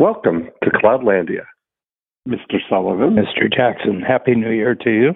[0.00, 1.44] Welcome to Cloudlandia,
[2.26, 2.56] Mr.
[2.70, 3.16] Sullivan.
[3.16, 3.54] Mr.
[3.54, 5.12] Jackson, Happy New Year to you.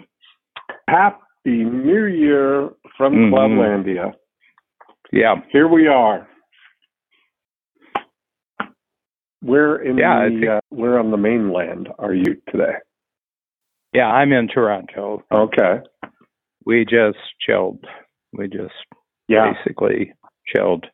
[0.91, 3.31] Happy New Year from Mhm.
[3.33, 4.13] Cloudlandia.
[5.11, 6.29] Yeah, Here we are.
[9.41, 12.77] Where in Yeah, the think- uh, where on the mainland are you today?
[13.95, 15.25] yeah, I'm in Toronto.
[15.33, 15.81] Okay.
[16.67, 17.87] We just chilled.
[18.35, 18.75] We just
[19.29, 19.51] Yeah.
[19.55, 20.13] basically
[20.45, 20.87] chilled.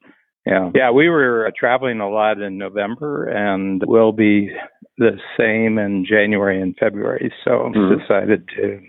[0.50, 0.90] Yeah, yeah.
[0.90, 4.50] We were uh, traveling a lot in November, and we'll be
[4.98, 7.32] the same in January and February.
[7.44, 8.00] So Mhm.
[8.00, 8.80] decided to,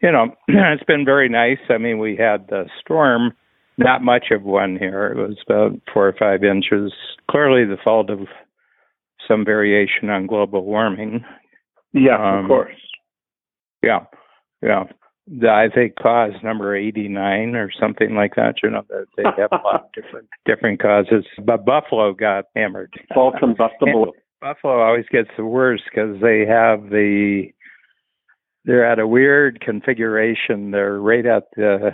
[0.00, 1.58] you know, it's been very nice.
[1.68, 3.32] I mean, we had the storm.
[3.80, 5.06] Not much of one here.
[5.06, 6.92] It was about four or five inches.
[7.30, 8.26] Clearly, the fault of
[9.26, 11.24] some variation on global warming.
[11.92, 12.74] Yeah, Um, of course.
[13.82, 14.00] Yeah,
[14.62, 14.84] yeah.
[15.30, 18.56] The, I think cause number eighty nine or something like that.
[18.62, 18.84] You know
[19.16, 21.24] they have a lot of different different causes.
[21.44, 22.94] But Buffalo got hammered.
[22.94, 24.12] It's all combustible.
[24.40, 27.48] Buffalo always gets the worst because they have the
[28.64, 30.70] they're at a weird configuration.
[30.70, 31.90] They're right at the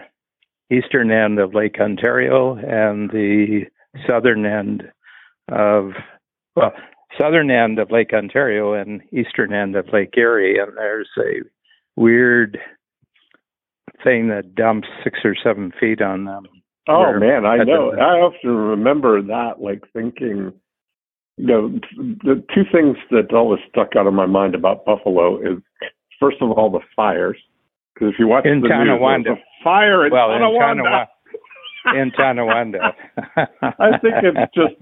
[0.70, 3.62] eastern end of Lake Ontario and the
[4.06, 4.84] southern end
[5.50, 5.90] of
[6.56, 6.72] well
[7.20, 11.42] southern end of Lake Ontario and eastern end of Lake Erie, and there's a
[11.96, 12.58] weird
[14.04, 16.46] thing that dumps six or seven feet on them.
[16.86, 17.92] Oh man, I know.
[17.92, 20.52] I often remember that, like thinking,
[21.38, 21.68] you know,
[22.22, 25.58] the two things that always stuck out of my mind about Buffalo is,
[26.20, 27.38] first of all, the fires.
[27.94, 29.32] Because if you watch In the news, Tonawanda.
[29.32, 31.06] a fire in well, in Tonawanda.
[31.94, 32.92] In Tonawanda.
[33.78, 34.74] I think it's just.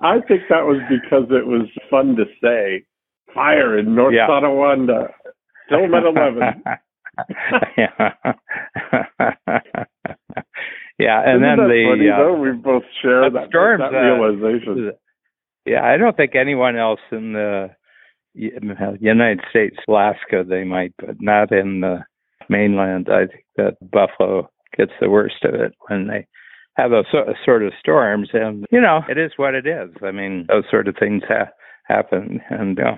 [0.00, 2.84] I think that was because it was fun to say,
[3.34, 4.26] fire in North Yeah.
[4.26, 5.10] Tonawanda,
[5.70, 6.62] at eleven.
[7.76, 8.12] yeah.
[10.98, 12.34] yeah, and Isn't then the funny, uh, though?
[12.40, 14.92] We both share that that, that uh, realization.
[15.66, 17.70] yeah, I don't think anyone else in the
[18.34, 21.98] United States, Alaska, they might, but not in the
[22.48, 23.08] mainland.
[23.10, 26.26] I think that Buffalo gets the worst of it when they
[26.76, 29.90] have those so- sort of storms, and you know, it is what it is.
[30.02, 31.50] I mean, those sort of things ha-
[31.84, 32.96] happen, and uh,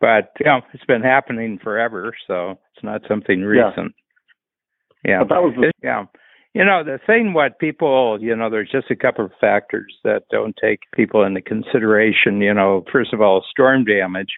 [0.00, 3.94] but you know, it's been happening forever, so it's not something recent.
[5.04, 6.04] Yeah, But that was the yeah.
[6.54, 10.22] You know, the thing what people, you know, there's just a couple of factors that
[10.30, 12.40] don't take people into consideration.
[12.40, 14.30] You know, first of all, storm damage.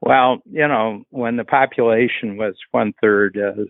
[0.00, 3.66] Well, you know, when the population was one third as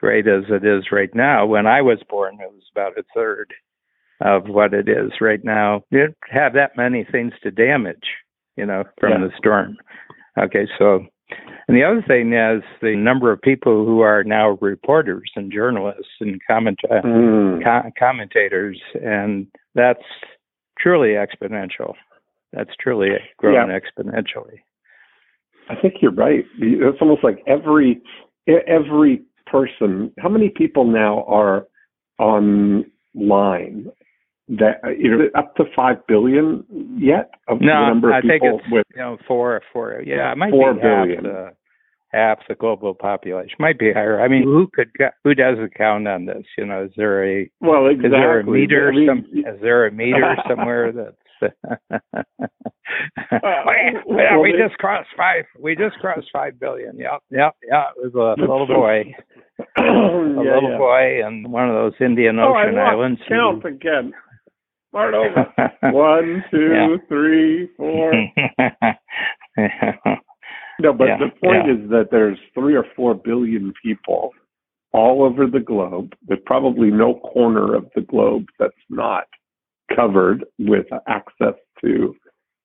[0.00, 3.52] great as it is right now, when I was born, it was about a third
[4.20, 5.82] of what it is right now.
[5.90, 8.06] You don't have that many things to damage,
[8.56, 9.28] you know, from Yeah.
[9.28, 9.76] the storm.
[10.38, 11.04] Okay, so
[11.68, 16.12] and the other thing is the number of people who are now reporters and journalists
[16.20, 17.64] and comment, uh, Mm.
[17.64, 20.02] co- commentators, and that's
[20.78, 21.94] truly exponential.
[22.52, 24.60] That's truly grown exponentially.
[25.68, 26.44] I think you're right.
[26.58, 28.00] It's almost like every
[28.46, 30.12] every person.
[30.18, 31.66] How many people now are
[32.18, 33.90] online?
[34.48, 36.64] That uh, you know, up to five billion
[36.98, 40.02] yet of the number of I think people it's with you know four, four.
[40.04, 41.50] Yeah, it might Four be half the
[42.12, 43.56] half the global population.
[43.58, 44.20] Might be higher.
[44.20, 44.90] I mean, who could
[45.24, 46.44] who does a count on this?
[46.58, 48.08] You know, is there a well exactly.
[48.08, 48.88] Is there a meter?
[48.92, 51.16] I mean, some, is there a meter somewhere that's?
[53.32, 55.44] yeah, well, we just crossed five.
[55.58, 56.96] We just crossed five billion.
[56.98, 57.84] Yep, yep, yeah.
[57.96, 59.04] It was a little boy,
[59.58, 60.78] a yeah, little yeah.
[60.78, 63.20] boy, in one of those Indian Oh, I Ocean islands.
[63.28, 64.12] count again.
[64.94, 65.52] Start over.
[65.92, 66.96] One, two, Yeah.
[67.08, 68.12] three, four.
[70.80, 74.32] No, but Yeah, the point is that there's three or four billion people
[74.92, 76.12] all over the globe.
[76.26, 79.24] There's probably no corner of the globe that's not
[79.94, 82.16] covered with access to,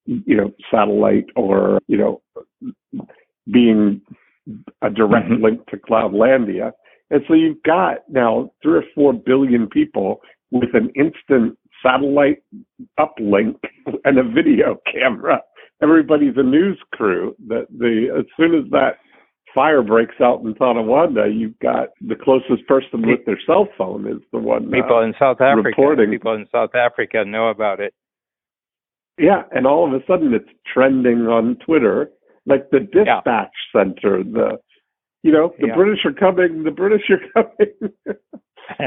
[0.05, 2.21] you know, satellite or, you know,
[3.51, 4.01] being
[4.81, 5.43] a direct Mhm.
[5.43, 6.73] link to Cloudlandia.
[7.11, 12.43] And so you've got now three or four billion people with an instant satellite
[12.99, 13.55] uplink
[14.05, 15.41] and a video camera
[15.81, 17.35] everybody's a news crew.
[17.47, 18.97] That the as soon as that
[19.53, 24.21] fire breaks out in Tonawanda, you've got the closest person with their cell phone is
[24.31, 24.67] the one.
[24.67, 25.69] uh, people in South Africa.
[25.69, 26.11] reporting.
[26.11, 27.93] People in South Africa know about it.
[29.17, 32.11] yeah, and all of a sudden it's trending on Twitter,
[32.45, 34.23] like the dispatch center.
[34.23, 34.59] The
[35.23, 35.75] you know the Yeah.
[35.75, 36.63] British are coming.
[36.63, 37.93] The British are coming.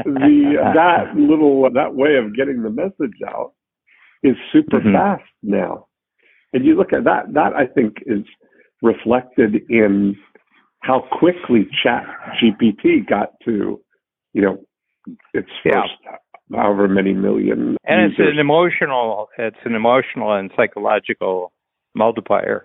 [0.05, 3.53] the uh, that little uh, that way of getting the message out
[4.23, 4.93] is super Mhm.
[4.93, 5.87] fast now.
[6.53, 8.23] And you look at that that I think is
[8.81, 10.15] reflected in
[10.81, 12.03] how quickly Chat
[12.41, 13.81] GPT got to,
[14.33, 14.65] you know,
[15.33, 15.81] its Yeah.
[15.81, 16.17] first uh,
[16.55, 21.51] however many million and it's an emotional it's an emotional and psychological
[21.95, 22.63] multiplier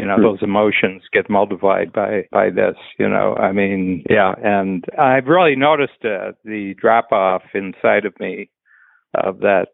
[0.00, 4.32] you know those emotions get multiplied by by this you know i mean yeah.
[4.42, 8.50] And i've really noticed uh, the drop off inside of me
[9.14, 9.66] of that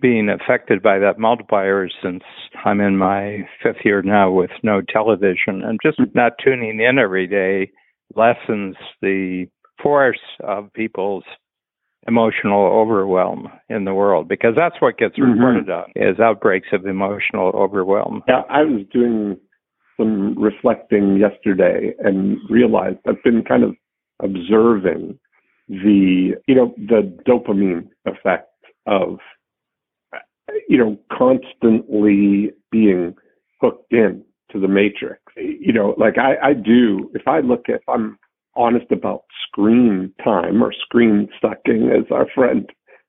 [0.00, 2.22] being affected by that multiplier since
[2.64, 5.62] i'm in my fifth year now with no television.
[5.64, 7.70] And just not tuning in every day
[8.14, 9.46] lessens the
[9.82, 11.24] force of people's
[12.06, 15.32] emotional overwhelm in the world because that's what gets Mm-hmm.
[15.40, 18.22] reported on is outbreaks of emotional overwhelm.
[18.26, 19.36] Yeah, I was doing
[20.00, 23.74] some reflecting yesterday and realized I've been kind of
[24.22, 25.18] observing
[25.68, 28.48] the, you know, the dopamine effect
[28.86, 29.18] of,
[30.68, 33.14] you know, constantly being
[33.60, 35.20] hooked in to the matrix.
[35.36, 38.18] You know, like I, I do, if I look at, I'm
[38.56, 42.68] honest about screen time or screen sucking, as our friend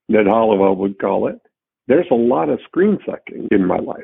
[0.09, 1.39] Ned Hallowell would call it,
[1.87, 4.03] there's a lot of screen sucking in my life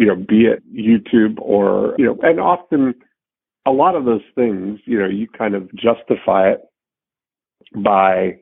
[0.00, 2.94] you know, be it YouTube or, you know, and often
[3.66, 6.60] a lot of those things, you know, you kind of justify it
[7.76, 8.38] by,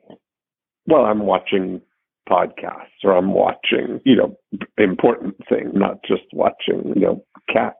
[0.87, 1.82] well, I'm watching
[2.31, 4.37] podcasts or I'm watching, you know,
[4.76, 7.75] important things, not just watching, you know, cat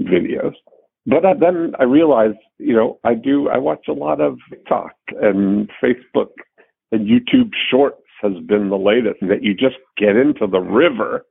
[0.00, 0.54] videos.
[1.06, 5.70] But then I realized, you know, I do, I watch a lot of TikTok and
[5.80, 6.30] Facebook
[6.90, 11.24] and YouTube Shorts has been the latest that you just get into the river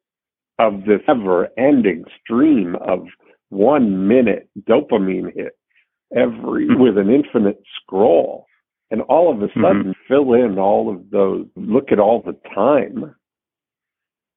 [0.61, 3.07] of this ever ending stream of
[3.49, 5.57] one minute dopamine hit
[6.15, 6.81] every hmm.
[6.81, 8.45] with an infinite scroll.
[8.89, 9.61] And all of a hmm.
[9.61, 13.15] sudden fill in all of those, look at all the time.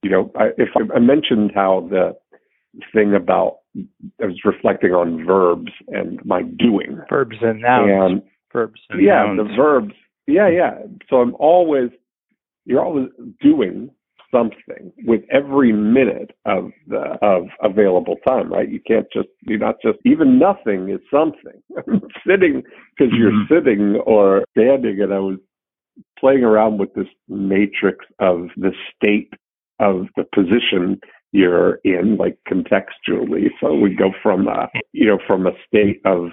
[0.03, 2.15] You know, I, if I, I mentioned how the
[2.93, 3.59] thing about,
[4.21, 7.01] I was reflecting on verbs and my doing.
[7.09, 8.23] verbs and nouns And
[8.53, 9.39] verbs and yeah, nouns.
[9.39, 9.95] the verbs.
[10.27, 10.75] Yeah, yeah.
[11.09, 11.91] So I'm always,
[12.65, 13.09] you're always
[13.41, 13.91] doing
[14.35, 18.69] something with every minute of the of available time, right?
[18.69, 21.61] You can't just you're not just even nothing is something.
[22.27, 22.63] sitting
[22.97, 23.49] because you're Mhm.
[23.49, 25.39] sitting or standing, and I was
[26.19, 29.33] playing around with this matrix of the state
[29.79, 31.01] of the position
[31.33, 33.51] you're in, like contextually.
[33.61, 36.31] So we go from a you know from a state of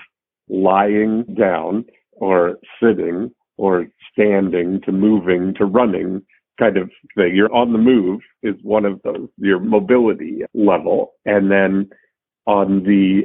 [0.50, 6.21] lying down or sitting or standing to moving to running
[6.62, 7.36] kind of thing.
[7.36, 11.13] You're on the move is one of those, your mobility level.
[11.25, 11.90] And then
[12.46, 13.24] on the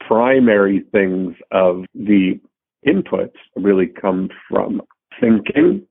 [0.00, 2.40] primary things of the
[2.86, 4.80] inputs really come from
[5.20, 5.84] thinking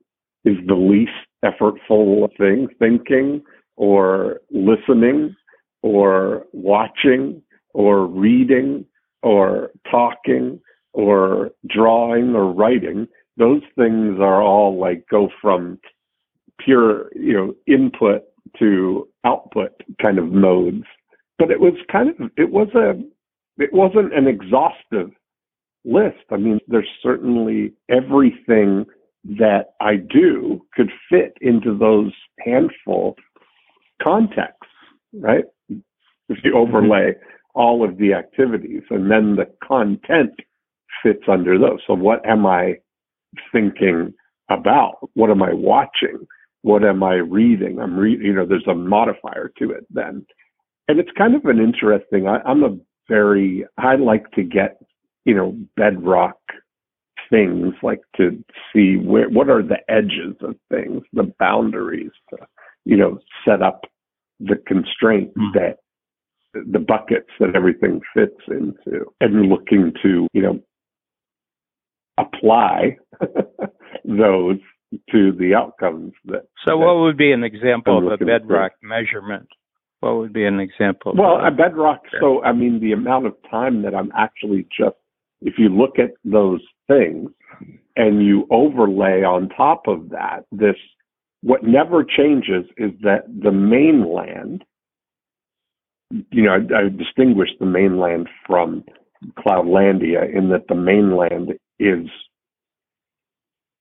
[0.44, 1.12] is the least
[1.44, 3.42] effortful thing, thinking
[3.76, 5.36] or listening
[5.82, 7.42] or watching
[7.74, 8.84] or reading
[9.22, 10.58] or talking
[10.94, 13.06] or drawing or writing.
[13.36, 15.78] Those things are all like go from
[16.58, 18.22] pure, you know, input
[18.58, 19.72] to output
[20.02, 20.84] kind of modes.
[21.38, 23.00] But it was kind of, it was a,
[23.62, 25.10] it wasn't an exhaustive
[25.84, 26.24] list.
[26.30, 28.86] I mean, there's certainly everything
[29.24, 33.16] that I do could fit into those handful
[34.02, 34.70] contexts,
[35.12, 35.44] right?
[35.68, 37.14] If you overlay
[37.54, 40.32] all of the activities and then the content
[41.02, 41.80] fits under those.
[41.86, 42.74] So what am I
[43.52, 44.14] thinking
[44.48, 45.10] about?
[45.14, 46.26] What am I watching?
[46.62, 47.78] What am I reading?
[47.78, 50.26] I'm reading, you know, there's a modifier to it then.
[50.88, 52.76] And it's kind of an interesting, I, I'm a
[53.08, 54.78] very, I like to get,
[55.24, 56.38] you know, bedrock
[57.30, 58.42] things, like to
[58.72, 62.38] see where, what are the edges of things, the boundaries to,
[62.84, 63.84] you know, set up
[64.40, 65.52] the constraints Mhm.
[65.54, 65.78] that
[66.54, 70.60] the buckets that everything fits into and looking to, you know,
[72.16, 72.96] apply
[74.04, 74.58] those
[75.10, 79.48] to the outcomes that So, that- what would be an example of a bedrock measurement?
[80.00, 81.12] What would be an example?
[81.16, 82.04] Well, a bedrock.
[82.20, 84.96] So, I mean, the amount of time that I'm actually just,
[85.40, 87.30] if you look at those things
[87.96, 90.76] and you overlay on top of that, this,
[91.42, 94.64] what never changes is that the mainland,
[96.30, 98.84] you know, I, I distinguish the mainland from
[99.36, 102.06] Cloudlandia in that the mainland is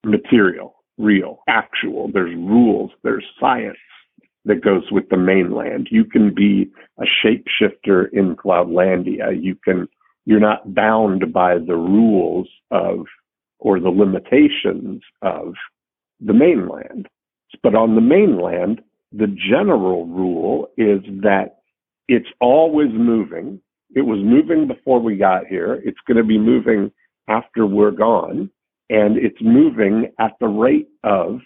[0.04, 2.10] material, real, actual.
[2.12, 3.78] There's rules, there's science
[4.46, 5.88] that goes with the mainland.
[5.92, 9.42] You can be a shapeshifter in Cloudlandia.
[9.42, 9.88] You can
[10.26, 13.06] you're not bound by the rules of
[13.60, 15.54] or the limitations of
[16.20, 17.08] the mainland.
[17.64, 21.60] But on the mainland, the general rule is that
[22.08, 23.62] it's always moving.
[23.96, 25.82] It was moving before we got here.
[25.86, 26.92] It's going to be moving
[27.30, 28.50] after we're gone.
[28.90, 31.40] And it's moving at the rate of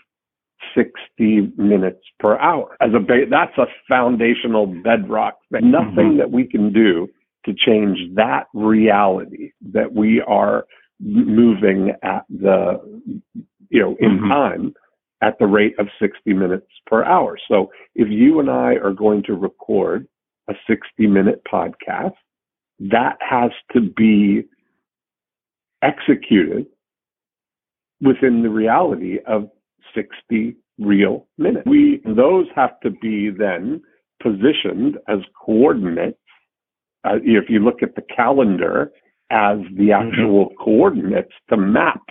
[0.75, 2.77] 60 minutes per hour.
[2.81, 5.71] As a ba- that's a foundational bedrock thing.
[5.71, 7.07] Nothing that we can do
[7.45, 10.65] to change that reality that we are
[10.99, 12.79] moving at the,
[13.69, 14.29] you know, in mm-hmm.
[14.29, 14.73] time
[15.23, 17.37] at the rate of 60 minutes per hour.
[17.47, 20.07] So if you and I are going to record
[20.49, 22.13] a 60 minute podcast,
[22.79, 24.43] that has to be
[25.83, 26.65] executed
[28.01, 29.49] within the reality of
[29.95, 31.65] 60 real minutes.
[31.65, 33.81] We, those have to be then
[34.21, 36.17] positioned as coordinates.
[37.03, 38.91] Uh, if you look at the calendar
[39.31, 40.09] as the mm-hmm.
[40.09, 40.63] actual mm-hmm.
[40.63, 42.01] coordinates to map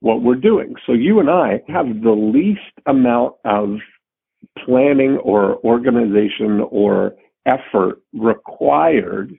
[0.00, 0.74] what we're doing.
[0.86, 3.78] So you and I have the least amount of
[4.64, 7.14] planning or organization or
[7.46, 9.34] effort required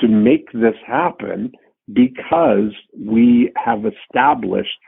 [0.00, 1.52] to make this happen
[1.92, 4.78] because we have established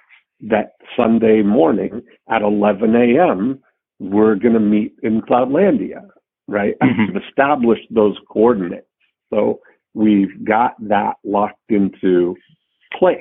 [0.40, 3.60] that Sunday morning at 11 a.m.
[3.98, 6.06] we're going to meet in Cloudlandia,
[6.46, 6.74] right?
[6.82, 7.14] Mm-hmm.
[7.14, 8.86] We've established those coordinates.
[9.30, 9.60] So
[9.94, 12.36] we've got that locked into
[12.96, 13.18] place.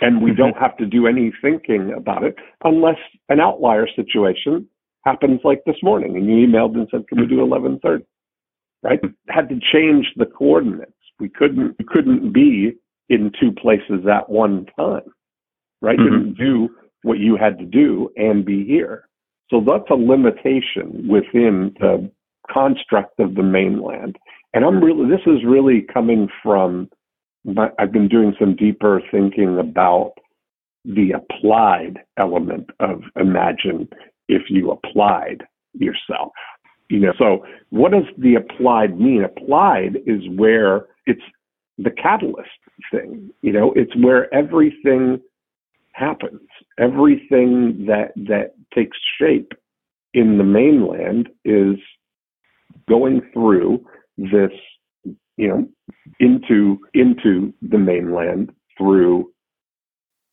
[0.00, 0.38] And we mm-hmm.
[0.38, 4.66] don't have to do any thinking about it unless an outlier situation
[5.04, 8.04] happens like this morning and you emailed and said, can we do 1130?
[8.82, 9.00] Right?
[9.28, 10.92] Had to change the coordinates.
[11.20, 12.72] We couldn't, we couldn't be
[13.08, 15.02] in two places at one time
[15.80, 15.98] right?
[15.98, 16.32] Mm-hmm.
[16.32, 16.68] Didn't do
[17.02, 19.08] what you had to do and be here.
[19.50, 22.10] So that's a limitation within the
[22.52, 24.16] construct of the mainland.
[24.54, 26.88] And I'm really, this is really coming from,
[27.44, 30.14] my, I've been doing some deeper thinking about
[30.84, 33.88] the applied element of imagine
[34.28, 35.44] if you applied
[35.74, 36.32] yourself.
[36.88, 39.22] You know, so what does the applied mean?
[39.22, 41.22] Applied is where it's
[41.76, 42.48] the catalyst
[42.90, 43.30] thing.
[43.42, 45.20] You know, it's where everything
[45.98, 46.40] happens.
[46.78, 49.52] Everything that that takes shape
[50.14, 51.76] in the mainland is
[52.88, 53.84] going through
[54.16, 54.52] this,
[55.36, 55.68] you know,
[56.20, 59.30] into into the mainland through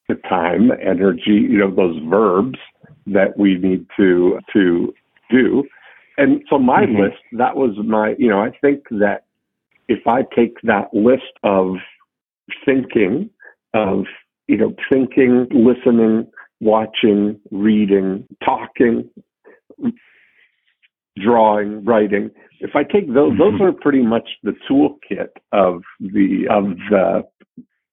[0.07, 2.59] the time, energy, you know, those verbs
[3.07, 4.93] that we need to to
[5.29, 5.63] do.
[6.17, 7.01] And so my mm-hmm.
[7.01, 9.25] list, that was my, you know, I think that
[9.87, 11.75] if I take that list of
[12.63, 13.29] thinking
[13.73, 14.05] of
[14.47, 16.27] you know, thinking, listening,
[16.59, 19.09] watching, reading, talking,
[21.17, 22.29] drawing, writing.
[22.59, 23.39] If I take those, mm-hmm.
[23.39, 27.23] those are pretty much the toolkit of the of the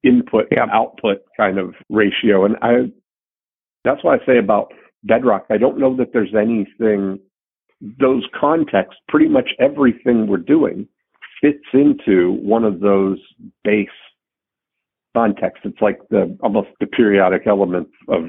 [0.05, 0.67] input yeah.
[0.73, 2.45] output kind of ratio.
[2.45, 2.93] And I
[3.85, 4.73] that's why I say about
[5.05, 7.19] Bedrock, I don't know that there's anything
[7.99, 10.87] those contexts, pretty much everything we're doing
[11.41, 13.19] fits into one of those
[13.65, 13.89] base
[15.15, 15.63] context.
[15.65, 18.25] It's like the almost the periodic element of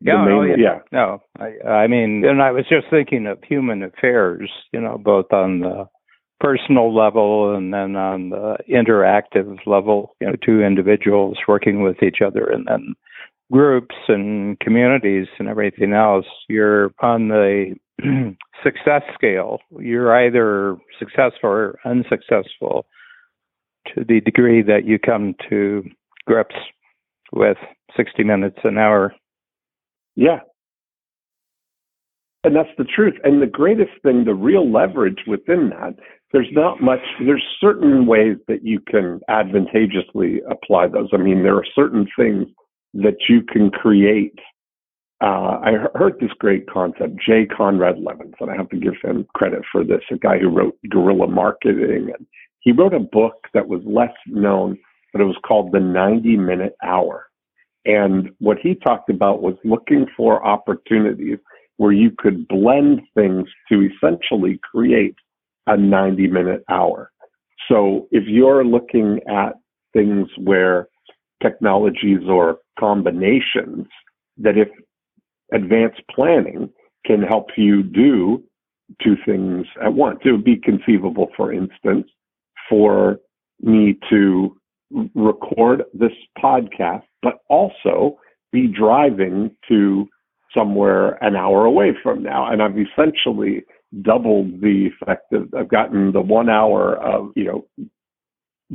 [0.00, 0.78] yeah, oh, main, oh, yeah, yeah.
[0.92, 5.32] No, I, I mean, and I was just thinking of human affairs, you know, both
[5.32, 5.86] on the
[6.40, 12.18] personal level and then on the interactive level, you know, two individuals working with each
[12.24, 12.94] other and then
[13.50, 16.26] groups and communities and everything else.
[16.48, 17.74] You're on the
[18.62, 19.58] success scale.
[19.80, 22.86] You're either successful or unsuccessful
[23.94, 25.84] to the degree that you come to
[26.28, 26.54] grips
[27.32, 27.56] with
[27.96, 29.14] 60 minutes an hour.
[30.14, 30.40] Yeah.
[32.44, 33.14] And that's the truth.
[33.24, 35.96] And the greatest thing, the real leverage within that,
[36.32, 41.08] there's not much, there's certain ways that you can advantageously apply those.
[41.12, 42.46] I mean, there are certain things
[42.94, 44.38] that you can create.
[45.20, 48.48] Uh, I heard this great concept, Jay Conrad Levinson.
[48.48, 52.12] I have to give him credit for this, a guy who wrote Guerrilla Marketing.
[52.16, 52.26] And
[52.60, 54.78] he wrote a book that was less known
[55.12, 57.26] but it was called the 90 minute hour.
[57.84, 61.38] And what he talked about was looking for opportunities
[61.78, 65.14] where you could blend things to essentially create
[65.66, 67.10] a 90 minute hour.
[67.68, 69.54] So if you're looking at
[69.92, 70.88] things where
[71.42, 73.86] technologies or combinations
[74.38, 74.68] that if
[75.52, 76.70] advanced planning
[77.06, 78.42] can help you do
[79.02, 82.06] two things at once, it would be conceivable, for instance,
[82.68, 83.18] for
[83.60, 84.56] me to
[85.14, 88.18] record this podcast, but also
[88.52, 90.08] be driving to
[90.54, 92.50] somewhere an hour away from now.
[92.50, 93.64] And I've essentially
[94.02, 97.66] doubled the effect of, I've gotten the one hour of, you know,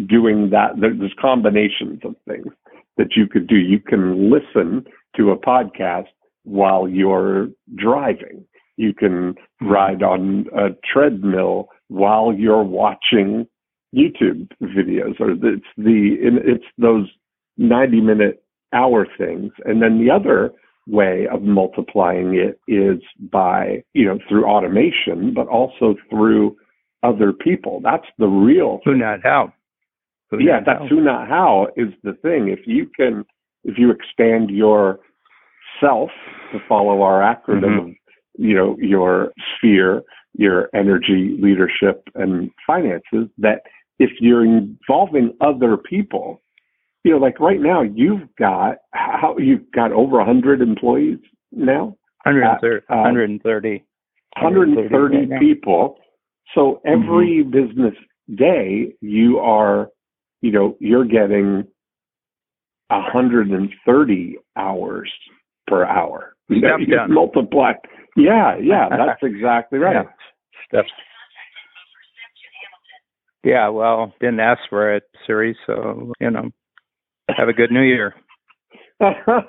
[0.08, 0.72] doing that.
[0.80, 2.54] There's combinations of things
[2.98, 3.56] that you could do.
[3.56, 4.86] You can listen
[5.18, 6.08] to a podcast
[6.44, 8.46] while you're driving.
[8.78, 13.48] You can ride on a treadmill while you're watching
[13.94, 17.10] YouTube videos, or it's the it's those
[17.58, 20.52] ninety minute hour things, and then the other
[20.88, 23.00] way of multiplying it is
[23.32, 26.56] by you know through automation, but also through
[27.04, 27.82] other people.
[27.84, 28.80] That's the real.
[28.86, 29.54] Who not how?
[30.32, 30.88] Who yeah, not that's how.
[30.88, 32.48] who not how is the thing.
[32.48, 33.26] If you can,
[33.64, 35.00] if you expand your
[35.80, 36.10] self
[36.52, 37.90] to follow our acronym Mhm.
[37.90, 37.96] of,
[38.38, 40.04] you know, your sphere,
[40.36, 43.64] your energy, leadership, and finances, that
[44.04, 46.42] if you're involving other people,
[47.04, 51.20] you know, like right now, you've got how you've got over a hundred employees
[51.52, 51.96] now.
[52.26, 53.84] 130, uh, 130.
[54.40, 55.40] 130 right now.
[55.40, 55.98] people.
[56.54, 57.52] So every Mm-hmm.
[57.52, 57.96] business
[58.36, 59.90] day, you are,
[60.42, 61.66] you know, you're getting
[62.90, 65.12] 130 hours
[65.68, 66.36] per hour.
[66.58, 67.74] Stuff you multiply.
[68.16, 70.06] Yeah, yeah, that's exactly right.
[70.06, 70.12] Yeah.
[70.68, 70.86] Stuff.
[73.44, 76.50] Yeah, well, didn't ask for it, Siri, so, you know,
[77.30, 78.16] have a good new year.
[79.02, 79.42] oh,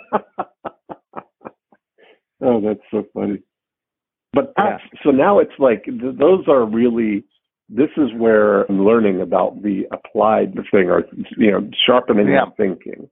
[2.61, 3.39] that's so funny.
[4.33, 7.25] But uh, that's, so now it's like th- those are really.
[7.71, 11.05] This is where I'm learning about the applied thing, or
[11.39, 12.41] you know, sharpening Yeah.
[12.41, 13.09] our thinking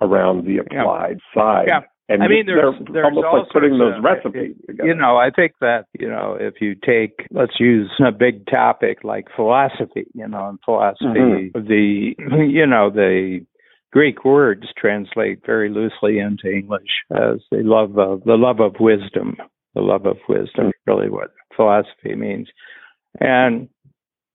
[0.00, 0.80] around the Yeah.
[0.80, 1.66] applied side.
[1.68, 1.80] Yeah.
[2.10, 4.88] And I mean, there's, they're there's almost like putting those of- recipes together.
[4.88, 9.04] You know, I think that, you know, if you take, let's use a big topic
[9.04, 11.66] like philosophy, you know, and philosophy, Mm-hmm.
[11.68, 12.14] the,
[12.48, 13.44] you know, the
[13.92, 19.36] Greek words translate very loosely into English as the love of, the love of wisdom,
[19.74, 22.48] the love of wisdom, really what philosophy means.
[23.20, 23.68] And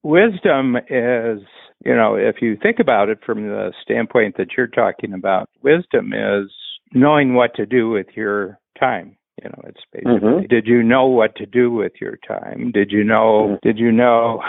[0.03, 1.39] wisdom is,
[1.85, 6.13] you know, if you think about it from the standpoint that you're talking about, wisdom
[6.13, 6.51] is
[6.93, 9.17] knowing what to do with your time.
[9.43, 10.47] You know, it's basically Mhm.
[10.47, 12.71] did you know what to do with your time?
[12.71, 13.61] Did you know Mhm.
[13.61, 14.41] did you know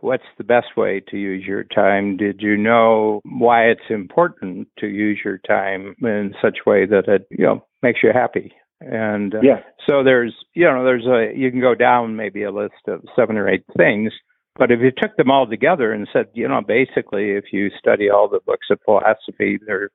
[0.00, 2.16] what's the best way to use your time?
[2.16, 7.08] Did you know why it's important to use your time in such a way that
[7.08, 8.52] it, you know, makes you happy?
[8.80, 12.50] And uh, yeah, so there's, you know, there's a, you can go down maybe a
[12.50, 14.12] list of seven or eight things,
[14.56, 18.10] but if you took them all together and said, you know, basically, if you study
[18.10, 19.90] all the books of philosophy, they're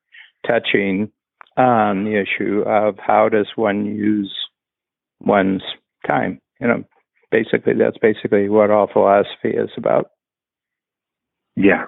[0.46, 1.12] touching
[1.58, 4.34] on the issue of how does one use
[5.22, 5.64] one's
[6.08, 6.40] time.
[6.60, 6.84] You know,
[7.32, 10.12] basically, that's basically what all philosophy is about.
[11.56, 11.86] yeah.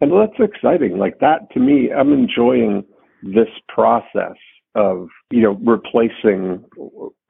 [0.00, 0.98] And that's exciting.
[0.98, 2.84] Like that to me, I'm enjoying
[3.22, 4.36] this process
[4.74, 6.64] of you know replacing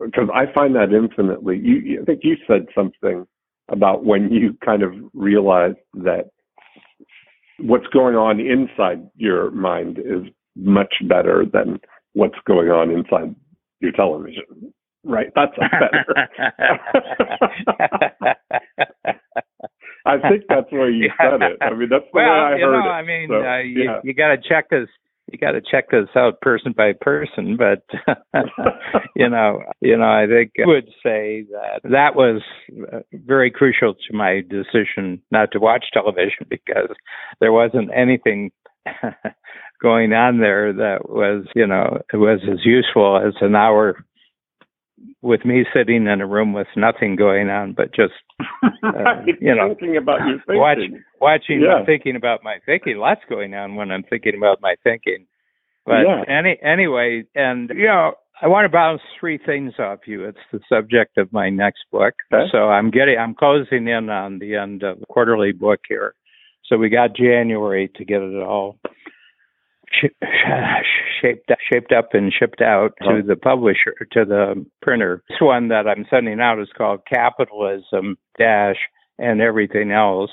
[0.01, 1.59] because I find that infinitely.
[1.63, 3.27] You- I think you said something
[3.71, 6.27] about when you kind of realize that
[7.61, 10.25] what's going on inside your mind is
[10.59, 11.81] much better than
[12.13, 13.35] what's going on inside
[13.81, 14.73] your television.
[15.05, 15.29] Right?
[15.35, 16.29] That's better.
[20.05, 21.59] I think that's where you said it.
[21.61, 22.93] I mean, that's the well, way I you heard know, it.
[22.93, 24.01] I mean, So, uh, you, yeah.
[24.03, 24.89] you got to check this.
[25.31, 27.85] You got to check this out person by person, but
[29.15, 32.41] you know, you know, I think I would say that that was
[32.91, 36.89] uh, very crucial to my decision not to watch television because
[37.41, 38.51] there wasn't anything
[39.81, 44.05] going on there that was, you know, it was as useful as an hour
[45.23, 48.15] with me sitting in a room with nothing going on but just
[48.85, 50.59] uh, you know, thinking about your thinking.
[50.61, 50.79] watch,
[51.21, 51.85] watching Yeah.
[51.87, 55.27] thinking about my thinking lots going on when i'm thinking about my thinking
[55.87, 56.23] but Yeah.
[56.29, 60.61] any anyway and you know i want to bounce three things off you it's the
[60.69, 62.49] subject of my next book Okay.
[62.51, 66.15] so i'm getting i'm closing in on the end of the quarterly book here
[66.65, 68.79] so we got january to get it all
[69.93, 75.23] shaped shaped up and shipped out to the publisher to the printer.
[75.29, 78.77] This one that i'm sending out is called capitalism dash
[79.19, 80.31] and everything else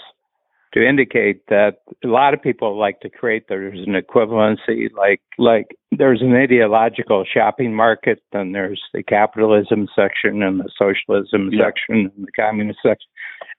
[0.74, 5.68] to indicate that a lot of people like to create there's an equivalency like like
[5.98, 11.66] there's an ideological shopping market then there's the capitalism section and the socialism Yeah.
[11.66, 13.10] section and the communist section.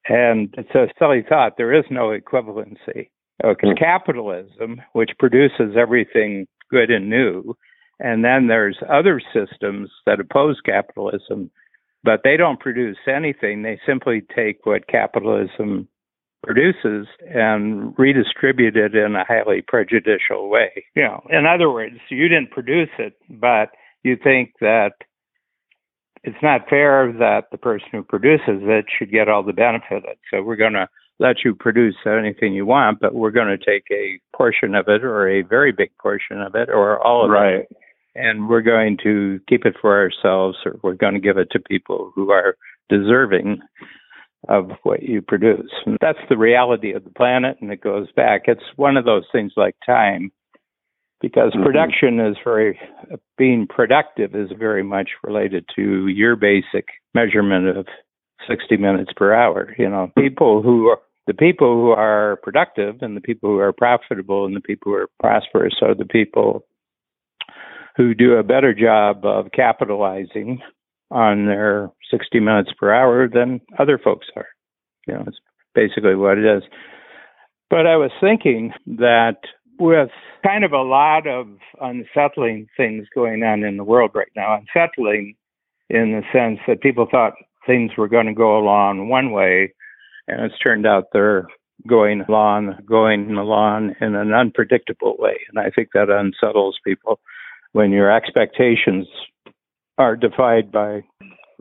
[0.09, 3.09] And it's a silly thought there is no equivalency
[3.45, 3.79] okay Mm.
[3.79, 7.57] capitalism which produces everything good and new
[8.01, 11.51] and then there's other systems that oppose capitalism
[12.05, 15.89] but they don't produce anything they simply take what capitalism
[16.43, 20.85] produces and redistribute it in a highly prejudicial way.
[20.95, 23.71] You know, in other words, you didn't produce it, but
[24.05, 24.93] you think that
[26.23, 30.05] it's not fair that the person who produces it should get all the benefit of
[30.05, 30.19] it.
[30.31, 33.85] So we're going to let you produce anything you want, but we're going to take
[33.91, 37.69] a portion of it or a very big portion of it or all of it
[38.17, 41.61] and we're going to keep it for ourselves or we're going to give it to
[41.61, 42.57] people who are
[42.89, 43.59] deserving
[44.49, 45.71] of what you produce.
[45.85, 48.43] And that's the reality of the planet and it goes back.
[48.47, 50.33] It's one of those things like time
[51.21, 51.65] because Mhm.
[51.65, 52.79] production is very
[53.37, 57.89] being productive is very much related to your basic measurement of
[58.49, 59.75] 60 minutes per hour.
[59.79, 63.73] You know, people who are the people who are productive and the people who are
[63.73, 66.65] profitable and the people who are prosperous are the people
[67.97, 70.61] who do a better job of capitalizing
[71.11, 74.47] on their 60 minutes per hour than other folks are.
[75.07, 75.39] You know, it's
[75.75, 76.63] basically what it is.
[77.71, 79.39] But I was thinking that
[79.79, 80.11] with
[80.45, 81.49] kind of a lot of
[81.81, 85.35] unsettling things going on in the world right now, unsettling
[85.89, 87.35] in the sense that people thought
[87.67, 89.73] things were going to go along one way,
[90.29, 91.47] and it's turned out they're
[91.87, 95.39] going along, going along in an unpredictable way.
[95.49, 97.21] And I think that unsettles people
[97.73, 99.07] when your expectations
[99.99, 101.03] are defied by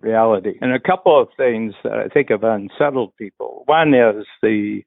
[0.01, 0.53] reality.
[0.61, 3.63] And a couple of things that I think have unsettled people.
[3.65, 4.81] One is the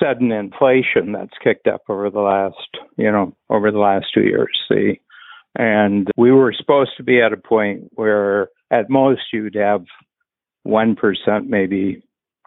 [0.00, 2.56] sudden inflation that's kicked up over the last,
[2.96, 4.58] you know, over the last two years.
[4.68, 4.96] The
[5.54, 9.84] and we were supposed to be at a point where at most you'd have
[10.64, 12.02] one percent, maybe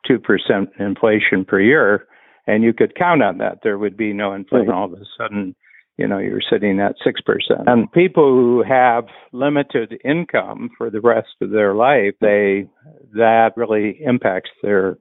[0.07, 2.07] two percent inflation per year,
[2.47, 3.59] and you could count on that.
[3.63, 4.71] There would be no inflation.
[4.71, 5.55] All of a sudden,
[5.97, 7.13] you know, you're sitting at 6%.
[7.67, 12.67] And people who have limited income for the rest of their life, they,
[13.13, 14.97] that really impacts their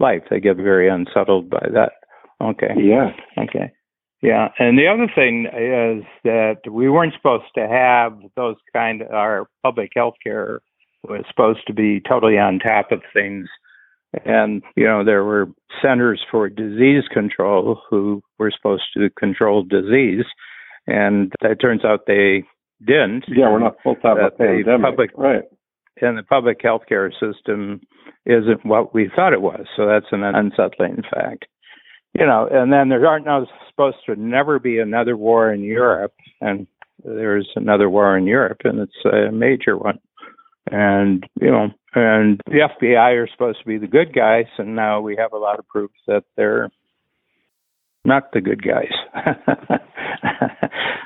[0.00, 0.22] life.
[0.30, 1.92] They get very unsettled by that.
[2.40, 2.74] Okay.
[2.78, 3.10] Yeah.
[3.36, 3.72] Okay.
[4.22, 4.48] Yeah.
[4.58, 9.48] And the other thing is that we weren't supposed to have those kind of, our
[9.62, 10.60] public health care
[11.04, 13.48] was supposed to be totally on top of things
[14.24, 15.48] and, you know, there were
[15.82, 20.24] centers for disease control who were supposed to control disease.
[20.86, 22.44] And it turns out they
[22.84, 23.24] didn't.
[23.28, 24.82] Yeah, we're not have a pandemic.
[24.82, 25.42] Public, right.
[26.00, 27.80] And the public healthcare system
[28.24, 29.66] isn't what we thought it was.
[29.76, 31.46] So that's an unsettling fact.
[32.14, 36.14] You know, and then there aren't no, supposed to never be another war in Europe.
[36.40, 36.66] And
[37.04, 39.98] there's another war in Europe, and it's a major one
[40.70, 45.00] and you know, and the FBI are supposed to be the good guys, and now
[45.00, 46.70] we have a lot of proof that they're
[48.04, 48.92] not the good guys.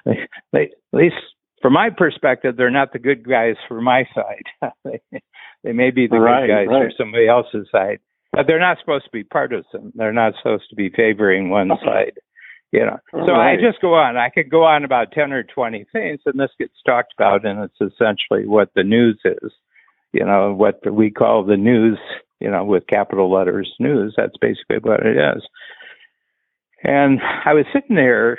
[0.04, 0.18] they,
[0.52, 1.16] they, at least
[1.60, 4.72] from my perspective, they're not the good guys for my side.
[4.84, 5.20] they,
[5.64, 6.90] they may be the right, good guys right.
[6.90, 8.00] for somebody else's side,
[8.32, 9.92] but they're not supposed to be partisan.
[9.94, 12.18] They're not supposed to be favoring one side.
[12.72, 13.58] You know, so right.
[13.58, 14.16] I just go on.
[14.16, 17.60] I could go on about ten or twenty things, and this gets talked about, and
[17.60, 19.52] it's essentially what the news is.
[20.12, 21.98] You know, what we call the news.
[22.40, 24.14] You know, with capital letters, news.
[24.16, 25.42] That's basically what it is.
[26.82, 28.38] And I was sitting there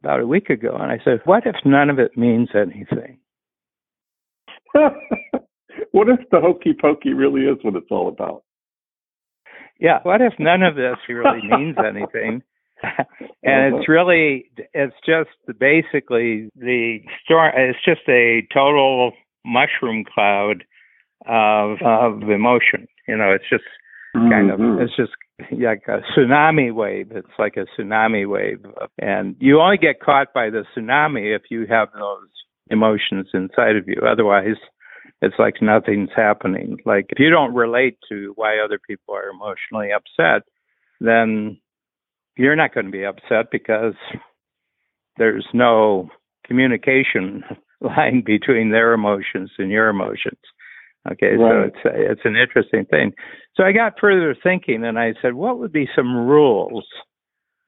[0.00, 3.20] about a week ago, and I said, "What if none of it means anything?"
[5.92, 8.42] what if the hokey pokey really is what it's all about?
[9.78, 12.42] Yeah, what if none of this really means anything?
[13.42, 19.12] and it's really it's just basically the storm it's just a total
[19.44, 20.64] mushroom cloud
[21.26, 23.64] of of emotion you know it's just
[24.14, 24.82] kind of mm-hmm.
[24.82, 25.12] it's just
[25.52, 27.12] like a tsunami wave.
[27.12, 28.64] It's like a tsunami wave.
[28.98, 32.28] And you only get caught by the tsunami if you have those
[32.70, 34.02] emotions inside of you.
[34.10, 34.56] Otherwise
[35.22, 36.78] it's like nothing's happening.
[36.84, 40.42] Like if you don't relate to why other people are emotionally upset
[41.00, 41.58] then
[42.38, 43.94] you're not going to be upset because
[45.16, 46.08] there's no
[46.46, 47.44] communication
[47.80, 50.38] line between their emotions and your emotions.
[51.10, 51.72] Okay, right.
[51.84, 53.12] so it's it's an interesting thing.
[53.54, 56.84] So I got further thinking, and I said, what would be some rules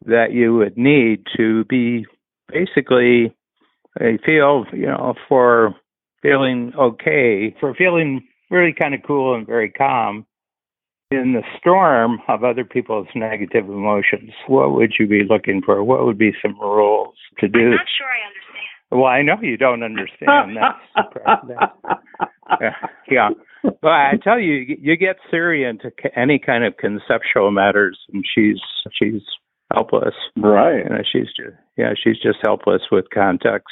[0.06, 2.06] that you would need to be
[2.48, 3.34] basically
[4.00, 5.74] a feel, you know, for
[6.22, 10.26] feeling okay, for feeling really kind of cool and very calm
[11.10, 15.82] in the storm of other people's negative emotions, what would you be looking for?
[15.82, 17.58] What would be some rules to do?
[17.58, 18.46] I'm not sure I understand.
[18.92, 20.56] Well, I know you don't understand.
[20.56, 20.78] That's
[23.10, 23.30] yeah.
[23.62, 28.58] But I tell you, you get Siri into any kind of conceptual matters, and she's
[28.92, 29.22] she's
[29.72, 30.14] helpless.
[30.36, 30.78] Right.
[30.78, 33.68] You know, she's just yeah, she's just helpless with context.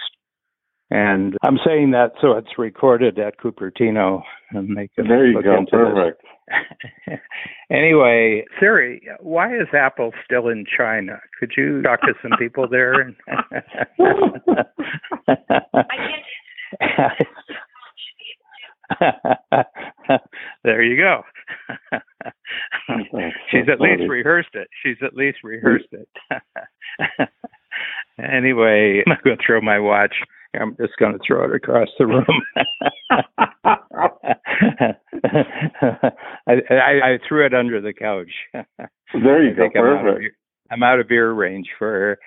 [0.90, 5.44] And I'm saying that so it's recorded at Cupertino, and they can there you look
[5.44, 5.56] go.
[5.58, 6.22] into Perfect.
[6.22, 6.30] This.
[7.70, 11.20] anyway, Siri, why is Apple still in China?
[11.38, 13.14] Could you talk to some people there?
[20.64, 21.22] there you go.
[23.50, 24.68] She's at least rehearsed it.
[24.82, 26.08] She's at least rehearsed it.
[28.18, 30.14] anyway, I'm going to throw my watch
[30.60, 32.24] I'm just going to throw it across the room.
[36.46, 38.30] I, I, I, threw it under the couch.
[39.12, 39.68] There you go.
[39.70, 39.76] Perfect.
[39.76, 40.22] I'm out, of,
[40.70, 42.18] I'm out of ear range for her.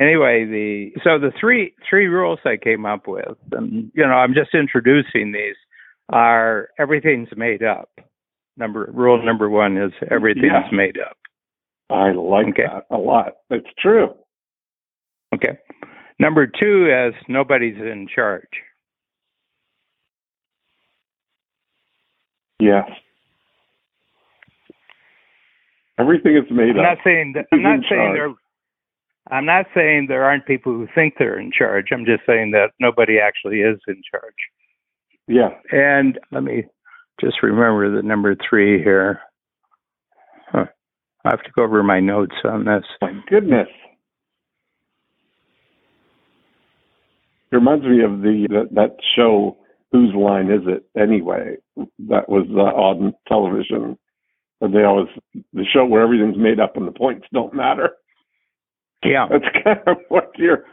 [0.00, 4.34] Anyway, the so the three three rules I came up with, and you know, I'm
[4.34, 5.56] just introducing these,
[6.10, 7.90] are everything's made up.
[8.56, 10.68] Number rule number one is everything's Yeah.
[10.72, 11.16] made up.
[11.90, 12.62] I like Okay.
[12.66, 13.32] that a lot.
[13.50, 14.14] It's true.
[15.34, 15.58] Okay.
[16.20, 18.44] Number two is nobody's in charge.
[22.60, 22.84] Yes.
[25.98, 26.82] Everything is made I'm up.
[26.82, 28.16] not saying that, I'm not saying charge?
[28.16, 28.34] there.
[29.30, 31.86] I'm not saying there aren't people who think they're in charge.
[31.92, 34.34] I'm just saying that nobody actually is in charge.
[35.26, 35.50] Yeah.
[35.72, 36.64] And let me
[37.20, 39.20] just remember the number three here.
[40.48, 40.66] Huh.
[41.24, 42.84] I have to go over my notes on this.
[43.00, 43.68] My goodness.
[47.52, 49.56] It reminds me of the that, that show
[49.92, 51.56] Whose Line Is It Anyway?
[52.08, 53.98] That was uh, on television.
[54.60, 55.08] And they always
[55.52, 57.90] the show where everything's made up and the points don't matter.
[59.04, 59.26] Yeah.
[59.30, 60.64] That's kind of what you're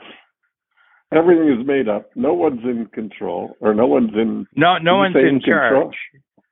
[1.14, 2.10] everything is made up.
[2.16, 5.84] No one's in control or no one's in No, no one's in in control?
[5.84, 5.96] charge.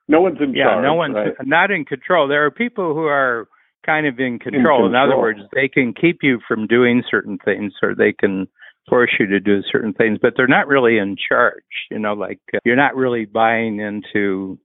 [0.08, 0.76] no one's in Yeah, charge.
[0.82, 1.32] Yeah, no one's right?
[1.44, 2.26] not in control.
[2.26, 3.48] There are people who are
[3.84, 4.86] kind of in control.
[4.86, 8.48] In, other words, they can keep you from doing certain things or they can
[8.88, 11.62] force you to do certain things, but they're not really in charge.
[11.90, 14.58] You know, like uh, you're not really buying into,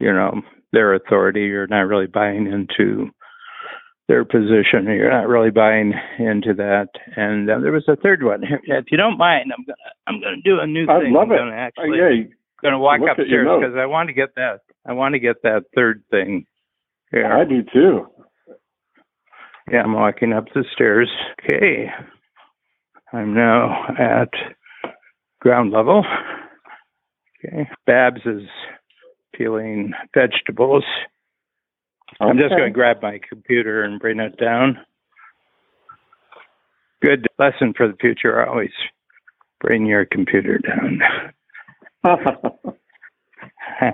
[0.00, 0.40] you know,
[0.72, 1.42] their authority.
[1.42, 3.10] You're not really buying into
[4.08, 4.84] their position.
[4.86, 6.88] You're not really buying into that.
[7.16, 8.42] And uh, there was a third one.
[8.64, 9.76] If you don't mind, I'm gonna
[10.06, 11.12] I'm gonna do a new I thing.
[11.12, 11.38] love I'm it.
[11.38, 12.22] gonna Uh, actually yeah,
[12.62, 14.60] going to walk Look upstairs because I want to get that.
[14.86, 16.46] I want to get that third thing.
[17.10, 17.26] Here.
[17.32, 18.06] I do too.
[19.70, 21.10] Yeah, I'm walking up the stairs.
[21.44, 21.86] Okay.
[23.12, 24.30] I'm now at
[25.40, 26.04] ground level.
[27.44, 27.68] Okay.
[27.86, 28.42] Babs is
[29.34, 30.84] peeling vegetables.
[32.20, 34.78] I'm just going to grab my computer and bring it down.
[37.02, 38.46] Good lesson for the future.
[38.46, 38.70] Always
[39.60, 41.00] bring your computer down.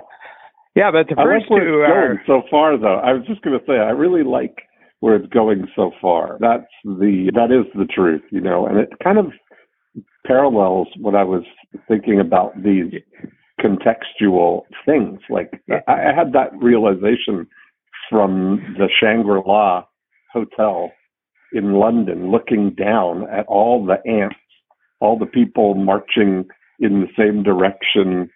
[0.75, 2.21] yeah, but the I first like two are.
[2.27, 2.99] so far, though.
[2.99, 4.55] I was just going to say, I really like
[5.03, 6.37] where it's going so far.
[6.39, 9.33] That's the that is the truth, you know, and it kind of
[10.25, 11.43] parallels what I was
[11.89, 12.93] thinking about these
[13.59, 15.19] contextual things.
[15.29, 17.45] Like I, I had that realization
[18.09, 19.83] from the Shangri La
[20.31, 20.89] Hotel
[21.51, 24.37] in London, looking down at all the ants,
[25.01, 26.45] all the people marching
[26.79, 28.29] in the same direction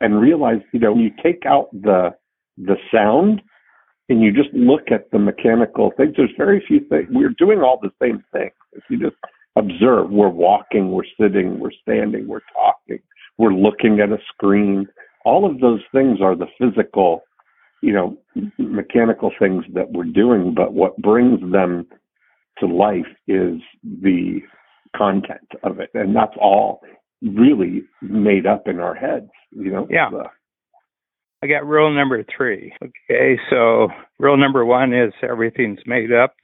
[0.00, 2.10] and realize, you know, you take out the
[2.56, 3.42] the sound
[4.08, 6.14] and you just look at the mechanical things.
[6.16, 7.08] There's very few things.
[7.10, 8.52] We're doing all the same things.
[8.72, 9.16] If you just
[9.56, 12.98] observe, we're walking, we're sitting, we're standing, we're talking,
[13.38, 14.86] we're looking at a screen.
[15.24, 17.22] All of those things are the physical,
[17.82, 18.18] you know,
[18.58, 20.54] mechanical things that we're doing.
[20.54, 21.86] But what brings them
[22.58, 24.40] to life is the
[24.94, 26.80] content of it, and that's all
[27.22, 29.30] really made up in our heads.
[29.50, 29.88] You know.
[29.90, 30.10] Yeah.
[30.10, 30.30] The-
[31.44, 32.72] I got rule number three.
[32.82, 36.34] Okay, so rule number one is everything's made up.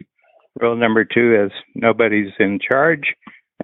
[0.60, 3.14] Rule number two is nobody's in charge.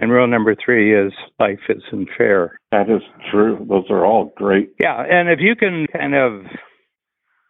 [0.01, 2.59] And rule number three is life isn't fair.
[2.73, 3.67] That is true.
[3.69, 4.71] Those are all great.
[4.81, 6.47] Yeah, and if you can kind of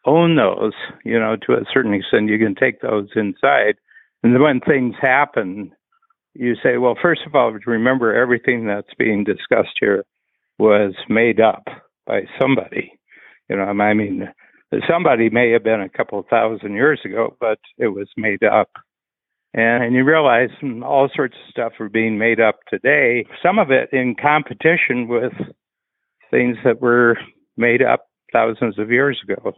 [0.05, 0.73] own those,
[1.05, 3.77] you know, to a certain extent, you can take those inside.
[4.25, 5.71] And when things happen,
[6.35, 10.05] you say, well, first of all, remember everything that's being discussed here
[10.59, 11.67] was made up
[12.05, 12.96] by somebody.
[13.49, 14.29] You know, I mean,
[14.89, 18.71] somebody may have been a couple of thousand years ago, but it was made up.
[19.55, 20.51] And, and you realize
[20.85, 25.33] all sorts of stuff are being made up today, some of it in competition with
[26.31, 27.17] things that were
[27.57, 29.53] made up thousands of years ago.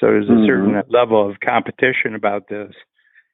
[0.00, 0.46] So there's a Mhm.
[0.46, 2.74] certain level of competition about this,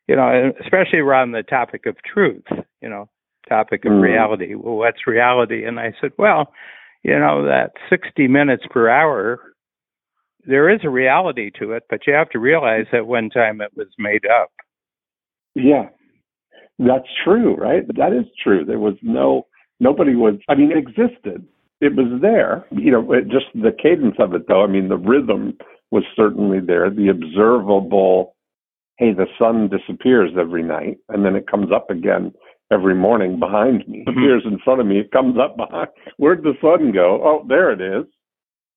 [0.06, 2.44] you know, especially around the topic of truth,
[2.80, 3.08] you know,
[3.48, 4.02] topic of Mhm.
[4.02, 4.54] reality.
[4.54, 5.64] Well, what's reality?
[5.64, 6.52] And I said, well,
[7.02, 9.51] you know, that 60 minutes per hour,
[10.46, 13.70] there is a reality to it, but you have to realize that one time it
[13.76, 14.50] was made up.
[15.54, 15.88] Yeah.
[16.78, 17.86] That's true, right?
[17.96, 18.64] That is true.
[18.64, 19.46] There was no,
[19.80, 21.46] nobody was, I mean, it existed.
[21.80, 22.64] It was there.
[22.70, 24.62] You know, it, just the cadence of it, though.
[24.62, 25.56] I mean, the rhythm
[25.90, 26.90] was certainly there.
[26.90, 28.34] The observable,
[28.98, 32.32] hey, the sun disappears every night and then it comes up again
[32.72, 34.00] every morning behind me.
[34.06, 34.12] It Mhm.
[34.12, 34.98] appears in front of me.
[34.98, 35.88] It comes up behind.
[36.16, 37.20] Where'd the sun go?
[37.22, 38.06] Oh, there it is.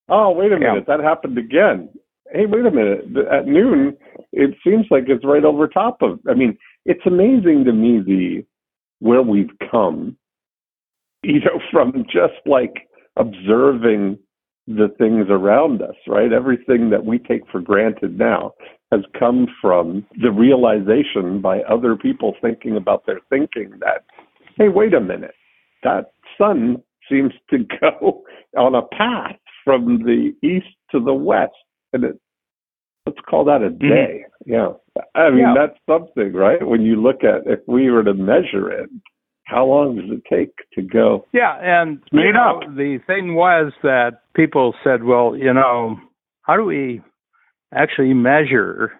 [0.09, 0.71] Oh, wait a Yeah.
[0.71, 0.85] minute.
[0.87, 1.89] That happened again.
[2.31, 3.15] Hey, wait a minute.
[3.31, 3.97] At noon,
[4.31, 6.19] it seems like it's right over top of.
[6.27, 8.45] I mean, it's amazing to me the
[8.99, 10.17] where we've come.
[11.23, 14.19] You know, from just like observing
[14.67, 16.31] the things around us, right?
[16.31, 18.53] Everything that we take for granted now
[18.91, 24.05] has come from the realization by other people thinking about their thinking that,
[24.55, 25.33] hey, wait a minute,
[25.81, 28.23] that sun seems to go
[28.55, 29.35] on a path
[29.65, 31.51] from the east to the west,
[31.91, 32.17] and it
[33.05, 33.87] let's call that a Mm-hmm.
[33.89, 34.25] day.
[34.45, 34.69] Yeah.
[35.13, 35.53] I mean, Yeah.
[35.55, 36.65] that's something, right?
[36.65, 38.89] When you look at if we were to measure it,
[39.45, 41.25] how long does it take to go?
[41.33, 42.75] Yeah, and made know, up.
[42.75, 45.99] the thing was that people said, "Well, you know,
[46.43, 47.01] how do we
[47.73, 48.93] actually measure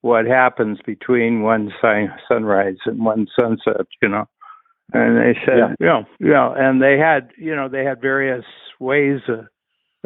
[0.00, 4.24] what happens between one sun- sunrise and one sunset?" You know,
[4.92, 5.74] and they said, Yeah.
[5.78, 8.44] you know, you know, and they had, you know, they had various
[8.80, 9.42] ways uh,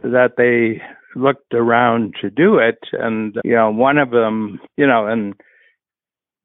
[0.03, 0.83] that they
[1.19, 5.35] looked around to do it, and you know, one of them, you know, and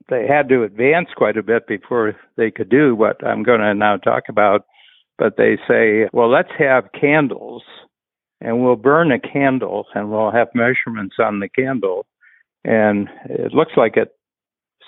[0.09, 3.73] they had to advance quite a bit before they could do what I'm going to
[3.73, 4.65] now talk about.
[5.17, 7.63] But they say, well, let's have candles
[8.41, 12.05] and we'll burn a candle and we'll have measurements on the candle.
[12.63, 14.09] And it looks like it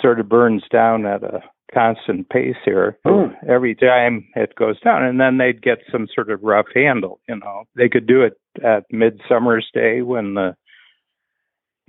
[0.02, 1.42] sort of burns down at a
[1.74, 3.34] constant pace here Hmm.
[3.48, 5.04] every time it goes down.
[5.04, 7.64] And then they'd get some sort of rough handle, you know.
[7.76, 8.34] They could do it
[8.64, 10.56] at midsummer's day when the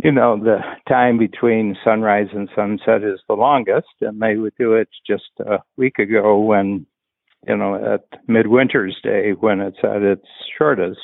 [0.03, 4.75] you know, the time between sunrise and sunset is the longest, and they would do
[4.75, 6.87] it just a week ago when,
[7.47, 10.27] you know, at midwinter's day when it's at its
[10.59, 10.99] shortest,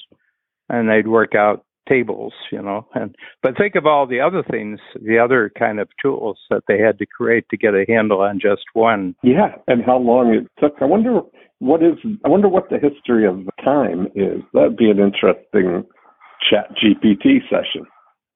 [0.68, 2.86] and they'd work out tables, you know.
[2.94, 6.78] And but think of all the other things, the other kind of tools that they
[6.78, 9.14] had to create to get a handle on just one.
[9.22, 10.74] Yeah, and how long it took.
[10.80, 11.20] I wonder
[11.58, 11.98] what is.
[12.24, 14.42] I wonder what the history of the time is.
[14.52, 15.84] That'd be an interesting
[16.48, 17.86] Chat GPT session.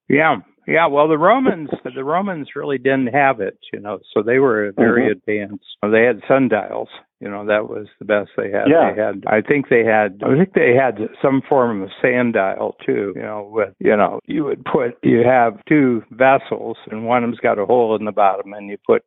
[0.08, 0.86] Yeah, yeah.
[0.86, 5.08] Well, the Romans, the Romans really didn't have it, you know, so they were very
[5.08, 5.12] Mhm.
[5.12, 5.76] advanced.
[5.82, 6.88] They had sundials,
[7.20, 8.68] you know, that was the best they had.
[8.68, 8.92] Yeah.
[8.92, 12.76] They had, I think they had, I think they had some form of sand dial
[12.84, 17.24] too, you know, with, you know, you would put, you have two vessels, and one
[17.24, 19.02] of them's got a hole in the bottom, and you put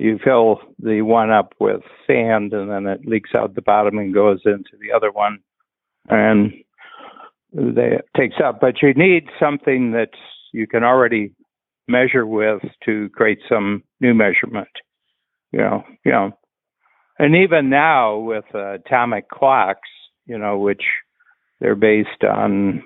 [0.00, 4.14] you fill the one up with sand and then it leaks out the bottom and
[4.14, 5.38] goes into the other one
[6.08, 6.52] and
[7.52, 10.10] they it takes up but you need something that
[10.52, 11.32] you can already
[11.86, 14.68] measure with to create some new measurement
[15.52, 16.32] you know you know.
[17.18, 19.88] And even now with uh, atomic clocks
[20.26, 20.82] you know which
[21.60, 22.82] they're based on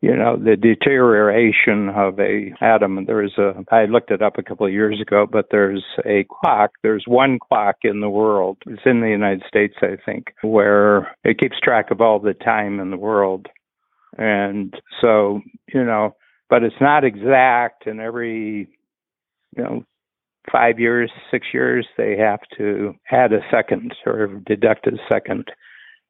[0.00, 3.04] you know the deterioration of a atom.
[3.06, 6.72] There's a i looked it up a couple of years ago but there's a clock
[6.82, 8.58] there's one clock in the world.
[8.66, 12.80] It's in the united states i think where it keeps track of all the time
[12.80, 13.46] in the world.
[14.16, 15.40] And so
[15.72, 16.14] you know
[16.54, 18.68] but it's not exact and every
[19.56, 19.84] you know
[20.52, 25.48] five years six years they have to add a second or deduct a second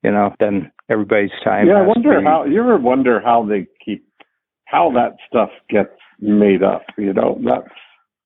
[0.02, 2.44] you know then everybody's time yeah, I wonder how.
[2.44, 4.06] You ever wonder how they keep
[4.66, 6.82] how that stuff gets made up?
[6.98, 7.68] You know, that's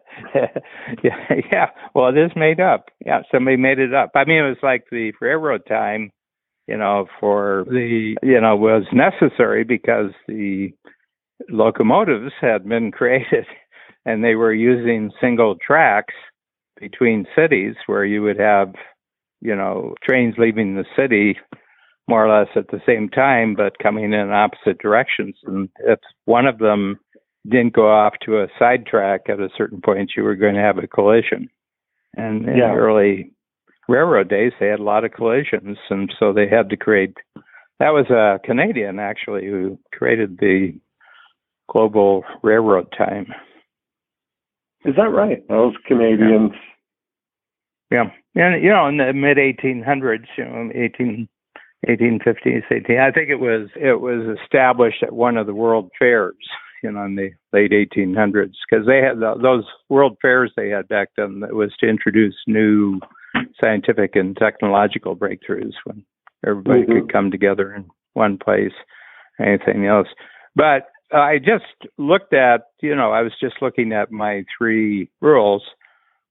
[1.04, 1.18] yeah,
[1.52, 1.66] yeah.
[1.96, 2.86] Well, it is made up.
[3.06, 4.12] Yeah, somebody made it up.
[4.16, 6.12] I mean, it was like the railroad time,
[6.70, 10.72] you know, for the, you know, was necessary because the
[11.50, 13.46] locomotives had been created
[14.06, 16.14] and they were using single tracks
[16.80, 18.74] between cities where you would have,
[19.42, 21.38] you know, trains leaving the city
[22.08, 25.36] more or less at the same time, but coming in opposite directions.
[25.46, 27.00] And if one of them
[27.48, 30.78] didn't go off to a sidetrack at a certain point, you were going to have
[30.78, 31.50] a collision.
[32.16, 32.74] And in Yeah.
[32.74, 33.32] the early
[33.90, 37.16] railroad days, they had a lot of collisions, and so they had to create.
[37.80, 40.74] That was a Canadian actually who created the
[41.70, 43.28] global railroad time.
[44.86, 45.48] is that right?
[45.48, 46.52] Those Canadians.
[47.92, 51.28] Yeah, and you know, in the mid 1800s, you know, 18,
[51.88, 53.00] 1850s, 18.
[53.00, 56.36] I think it was it was established at one of the world fairs,
[56.84, 60.88] you know, in the late 1800s, because they had the, those world fairs they had
[60.88, 61.40] back then.
[61.40, 63.00] That was to introduce new
[63.60, 66.04] scientific and technological breakthroughs when
[66.46, 67.02] everybody Mhm.
[67.02, 68.74] could come together in one place.
[69.40, 70.10] Anything else,
[70.56, 75.64] but I just looked at, you know, I was just looking at my three rules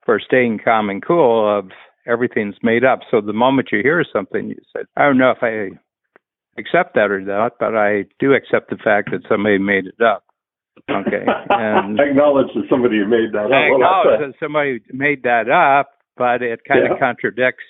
[0.05, 1.71] for staying calm and cool of
[2.07, 3.01] everything's made up.
[3.11, 5.71] So the moment you hear something, you said, I don't know if I
[6.59, 10.25] accept that or not, but I do accept the fact that somebody made it up.
[10.91, 11.27] Okay.
[11.51, 13.53] And acknowledge that somebody made that up.
[13.53, 16.99] I acknowledge that somebody made that up, but it kind of Yeah.
[16.99, 17.65] contradicts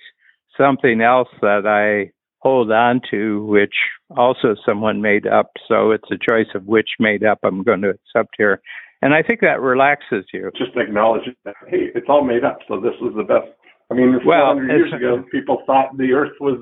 [0.57, 3.75] something else that I hold on to, which
[4.17, 5.51] also someone made up.
[5.69, 8.61] So it's a choice of which made up I'm going to accept here.
[9.03, 10.51] And I think that relaxes you.
[10.57, 12.59] just acknowledge that hey, it's all made up.
[12.67, 13.47] So this is the best.
[13.91, 16.59] I mean, Well, 400 years ago, people thought the Earth was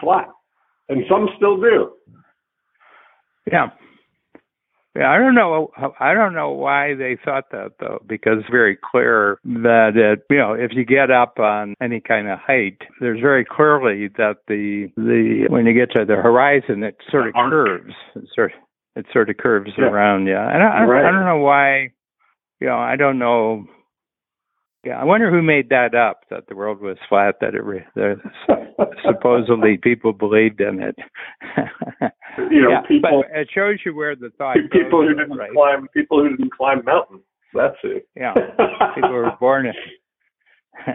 [0.00, 0.28] flat,
[0.88, 1.92] and some still do.
[3.50, 3.70] Yeah.
[4.94, 5.70] Yeah, I don't know.
[6.00, 10.36] I don't know why they thought that though, because it's very clear that it, you
[10.36, 14.88] know, if you get up on any kind of height, there's very clearly that the
[14.98, 17.94] the when you get to the horizon, it sort of curves.
[18.14, 18.52] It sort
[18.94, 19.86] It sort of curves Yeah.
[19.86, 20.46] around, yeah.
[20.52, 21.06] And I, I, Right.
[21.06, 21.92] I don't know why.
[22.60, 23.64] You know, I don't know.
[24.84, 27.36] Yeah, I wonder who made that up that the world was flat.
[27.40, 27.82] That it re,
[29.06, 30.96] supposedly people believed in it.
[32.50, 34.56] you know, yeah, people but it shows you where the thought.
[34.70, 35.52] people who didn't right?
[35.52, 37.22] climb people who didn't climb mountains.
[37.54, 38.08] That's it.
[38.16, 38.32] Yeah,
[38.94, 39.74] people who were born in.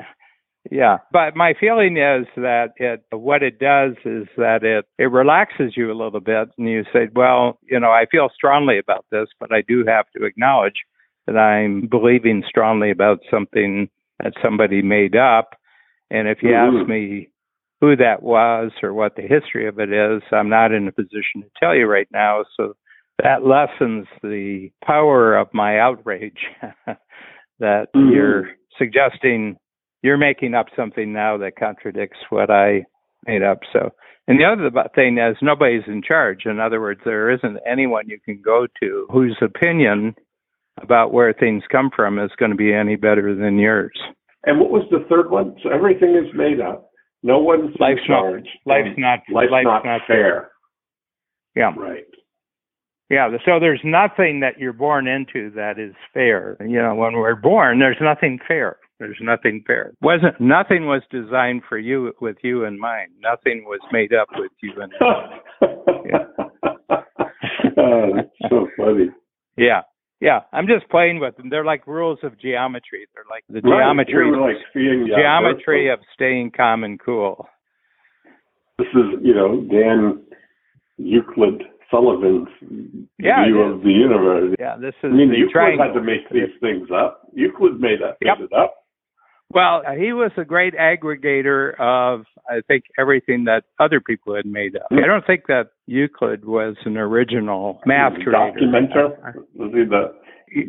[0.72, 5.74] yeah, but my feeling is that it what it does is that it it relaxes
[5.78, 9.28] you a little bit, and you say, well, you know, I feel strongly about this,
[9.40, 10.82] but I do have to acknowledge
[11.28, 13.90] that I'm believing strongly about something
[14.24, 15.56] that somebody made up,
[16.10, 16.80] and if you Mhm.
[16.82, 17.30] ask me
[17.82, 21.42] who that was or what the history of it is, I'm not in a position
[21.42, 22.44] to tell you right now.
[22.56, 22.74] So
[23.24, 26.46] that lessens the power of my outrage
[27.60, 28.14] that Mhm.
[28.14, 29.58] you're suggesting
[30.04, 32.86] you're making up something now that contradicts what I
[33.26, 33.60] made up.
[33.74, 33.92] So,
[34.28, 36.46] and the other thing is nobody's in charge.
[36.46, 40.16] In other words, there isn't anyone you can go to whose opinion
[40.80, 43.98] about where things come from is going to be any better than yours.
[44.46, 45.56] And what was the third one?
[45.64, 46.87] So everything is made up.
[47.28, 48.24] No one's in Life's not
[48.66, 49.52] life's not life's,
[49.84, 50.50] not, fair.
[51.58, 51.74] Yeah.
[51.78, 52.06] Right.
[53.10, 56.56] Yeah, so there's nothing that you're born into that is fair.
[56.62, 58.78] You know, when we're born, there's nothing fair.
[59.00, 59.92] There's nothing fair.
[60.02, 63.12] Wasn't nothing was designed for you with you in mind.
[63.20, 65.42] Nothing was made up with you in mind.
[67.78, 69.10] oh, that's so funny.
[69.58, 69.82] Yeah.
[70.20, 71.50] Yeah, I'm just playing with them.
[71.50, 73.06] They're like rules of geometry.
[73.14, 73.80] They're like the Right.
[73.82, 77.48] geometry We like seeing the geometry of staying calm and cool.
[78.80, 80.24] This is, you know, Dan
[80.98, 82.48] Euclid Sullivan's
[83.20, 84.56] Yeah, view of the universe.
[84.60, 85.86] Yeah, this is I mean, Euclid triangle.
[85.86, 87.22] had to make these things up.
[87.34, 88.40] Euclid made that Yep.
[88.40, 88.74] made it up.
[89.54, 94.76] Well, he was a great aggregator of, I think, everything that other people had made
[94.76, 94.88] up.
[94.92, 98.32] I don't think that Euclid was an original math creator.
[98.32, 99.36] Documenter.
[99.56, 100.14] Was he the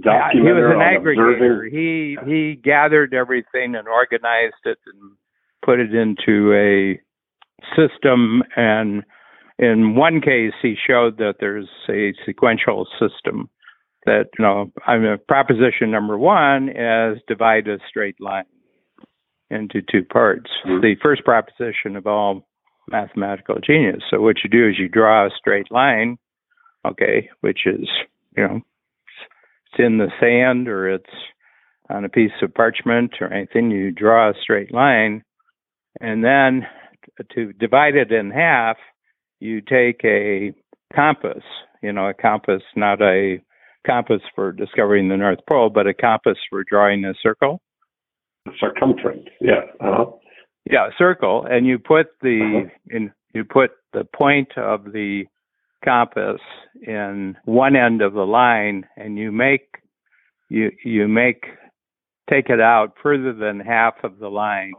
[0.04, 1.34] Yeah, he was an aggregator.
[1.34, 1.72] observing?
[1.72, 5.12] He he gathered everything and organized it and
[5.64, 7.00] put it into a
[7.74, 8.44] system.
[8.54, 9.02] And
[9.58, 13.50] in one case, he showed that there's a sequential system.
[14.06, 18.44] That you know, I mean, proposition number one is divide a straight line
[19.50, 20.50] into two parts.
[20.64, 20.82] Mhm.
[20.82, 22.46] The first proposition of all
[22.90, 24.02] mathematical genius.
[24.10, 26.18] So what you do is you draw a straight line,
[26.84, 27.88] okay, which is
[28.36, 28.62] you know
[29.72, 31.10] it's in the sand or it's
[31.90, 35.22] on a piece of parchment or anything, you draw a straight line.
[36.00, 36.66] And then
[37.32, 38.76] to divide it in half,
[39.40, 40.52] you take a
[40.94, 41.42] compass,
[41.82, 43.40] you know, a compass, not a
[43.86, 47.60] compass for discovering the North Pole, but a compass for drawing a circle.
[48.58, 49.26] Circumference.
[49.40, 49.62] Yeah.
[49.80, 50.06] Uh-huh.
[50.70, 52.96] Yeah, a circle, and you put the Uh-huh.
[52.96, 55.26] in you put the point of the
[55.84, 56.40] compass
[56.82, 59.78] in one end of the line, and you make
[60.48, 61.46] you you make
[62.28, 64.72] take it out further than half of the line,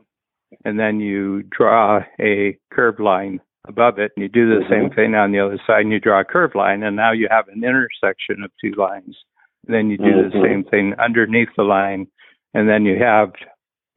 [0.65, 4.95] and then you draw a curved line above it, and you do the same Mhm.
[4.95, 7.47] thing on the other side, and you draw a curved line, and now you have
[7.47, 9.23] an intersection of two lines.
[9.65, 10.41] And then you do the Mhm.
[10.43, 12.07] same thing underneath the line,
[12.53, 13.33] and then you have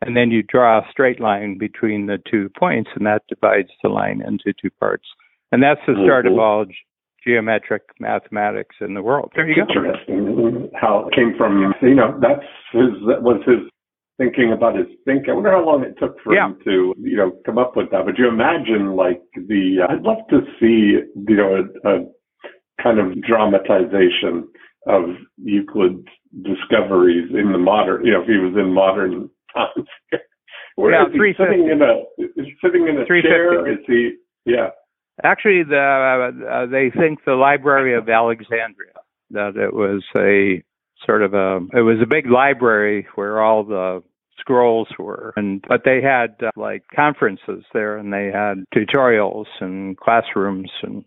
[0.04, 3.88] and then you draw a straight line between the two points, and that divides the
[3.88, 5.04] line into two parts.
[5.52, 6.40] And that's the start of Mhm.
[6.40, 6.84] all ge-
[7.24, 9.32] geometric mathematics in the world.
[9.34, 9.62] There you go.
[9.62, 11.74] Interesting how it came from.
[11.80, 12.90] You know, that's his.
[13.06, 13.60] That was his
[14.18, 15.28] thinking about his think.
[15.28, 16.46] I wonder how long it took for Yeah.
[16.46, 18.04] him to, you know, come up with that.
[18.04, 19.82] But you imagine, like the.
[19.82, 22.06] I'd love to see, you know, a, a
[22.82, 24.48] kind of dramatization
[24.86, 26.08] of Euclid's
[26.42, 28.04] discoveries in the modern.
[28.04, 29.88] You know, if he was in modern times.
[30.76, 32.00] Where Yeah, is he sitting in a?
[32.40, 33.70] Is sitting in a chair?
[33.70, 34.16] Is he?
[34.46, 34.70] Yeah.
[35.22, 38.92] Actually, the uh, they think the Library of Alexandria
[39.32, 40.62] that it was a
[41.04, 44.02] sort of a it was a big library where all the
[44.38, 49.96] scrolls were and but they had uh, like conferences there and they had tutorials and
[49.96, 51.04] classrooms and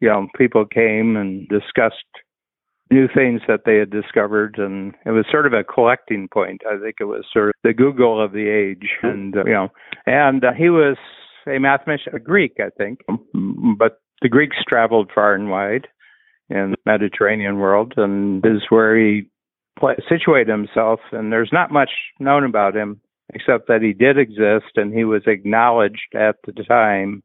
[0.00, 2.04] you know people came and discussed
[2.90, 6.62] new things that they had discovered and it was sort of a collecting point.
[6.66, 9.68] I think it was sort of the google of the age and uh, you know
[10.06, 10.96] and uh, he was
[11.46, 13.00] a mathematician a greek i think
[13.78, 15.88] but the greeks traveled far and wide
[16.48, 19.28] in the mediterranean world and this is where he
[19.78, 23.00] pla situated himself and there's not much known about him
[23.34, 27.22] except that he did exist and he was acknowledged at the time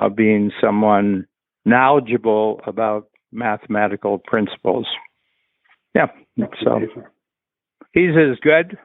[0.00, 1.24] of being someone
[1.64, 4.86] knowledgeable about mathematical principles.
[5.94, 6.06] Yeah.
[6.62, 6.80] So
[7.92, 8.78] he's as good.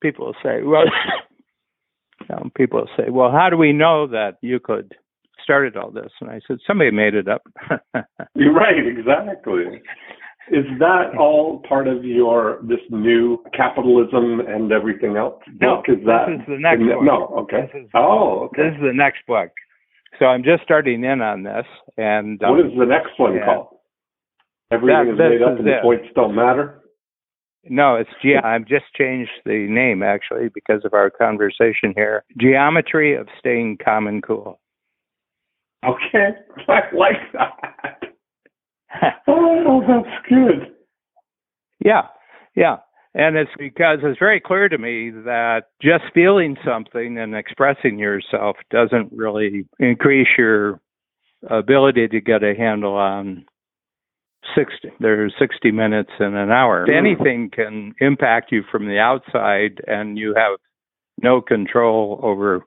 [0.00, 0.84] People say, well,
[2.28, 4.92] you people say, well, how do we know that Euclid
[5.42, 6.12] started all this?
[6.20, 7.42] And I said, somebody made it up.
[8.34, 9.82] You're right, exactly.
[10.50, 15.84] Is that all part of your this new capitalism and everything else no, book?
[15.88, 17.02] Is that this is the next book.
[17.02, 17.70] No, okay.
[17.78, 18.70] Is, oh, okay.
[18.70, 19.50] This is the next book.
[20.18, 21.66] So I'm just starting in on this.
[21.98, 23.77] And what um, is the next one called?
[24.70, 26.74] Everything That- is made up and the points don't matter.
[27.64, 32.24] No, it's ge- I've just changed the name actually because of our conversation here.
[32.38, 34.60] Geometry of staying calm and cool.
[35.84, 36.30] Okay,
[36.68, 38.12] I like that.
[39.26, 40.74] Oh, that's good.
[41.84, 42.06] yeah,
[42.54, 42.78] yeah.
[43.14, 48.56] And it's because it's very clear to me that just feeling something and expressing yourself
[48.70, 50.80] doesn't really increase your
[51.50, 53.44] ability to get a handle on
[54.54, 54.90] 60.
[55.00, 56.86] There's 60 minutes in an hour.
[56.90, 60.58] Anything can impact you from the outside, and you have
[61.22, 62.64] no control over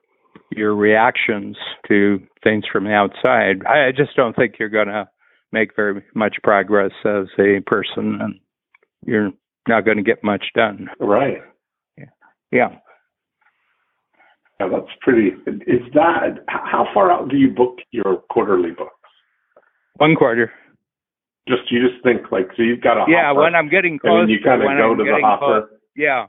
[0.50, 1.56] your reactions
[1.88, 3.64] to things from the outside.
[3.66, 5.08] I I just don't think you're going to
[5.52, 8.40] make very much progress as a person, and
[9.04, 9.30] you're
[9.68, 10.88] not going to get much done.
[10.98, 11.38] Right.
[12.50, 12.68] Yeah.
[14.60, 15.28] Yeah, that's pretty.
[15.66, 18.92] Is that how far out do you book your quarterly books?
[19.96, 20.52] One quarter.
[21.48, 24.00] Just you just think like so you've got a Yeah, hopper, when I'm getting and
[24.00, 25.66] close, then you kind of go I'm to the hopper.
[25.68, 26.26] close- Yeah.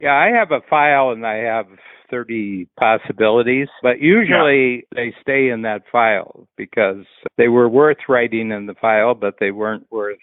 [0.00, 1.66] Yeah, I have a file and I have
[2.10, 7.04] 30 possibilities, but usually they stay in that file because
[7.36, 10.18] they were worth writing in the file, but they weren't worth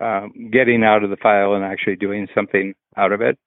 [0.00, 3.38] um, getting out of the file and actually doing something out of it.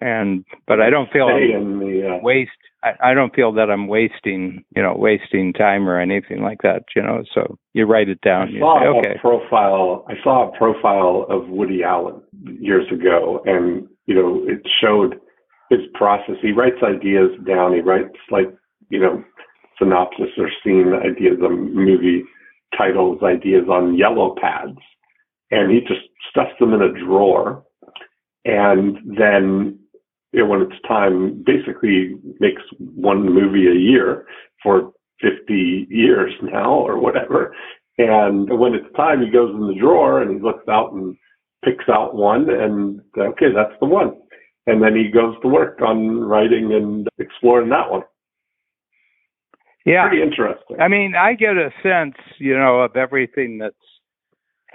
[0.00, 2.50] And but I don't feel the uh, waste.
[2.86, 6.84] I, I don't feel that I'm wasting, you know, wasting time or anything like that.
[6.94, 8.54] You know, so you write it down.
[8.54, 10.04] I saw say, a okay, profile.
[10.08, 12.22] I saw a profile of Woody Allen
[12.60, 15.20] years ago, and you know it showed
[15.70, 16.36] his process.
[16.40, 17.74] He writes ideas down.
[17.74, 18.54] He writes like
[18.88, 19.24] you know
[19.78, 22.22] synopsis or scene ideas, um, movie
[22.76, 24.78] titles, ideas on yellow pads,
[25.50, 27.64] and he just stuffs them in a drawer,
[28.44, 29.78] and then
[30.36, 34.26] you know, when it's time, basically makes one movie a year
[34.62, 37.56] for 50 years now or whatever.
[37.96, 41.16] And when it's time, he goes in the drawer and he looks out and
[41.64, 44.12] picks out one and okay, that's the one.
[44.66, 48.02] And then he goes to work on writing and exploring that one.
[49.86, 50.06] yeah.
[50.06, 50.78] Pretty interesting.
[50.78, 53.74] I mean, I get a sense, you know, of everything that's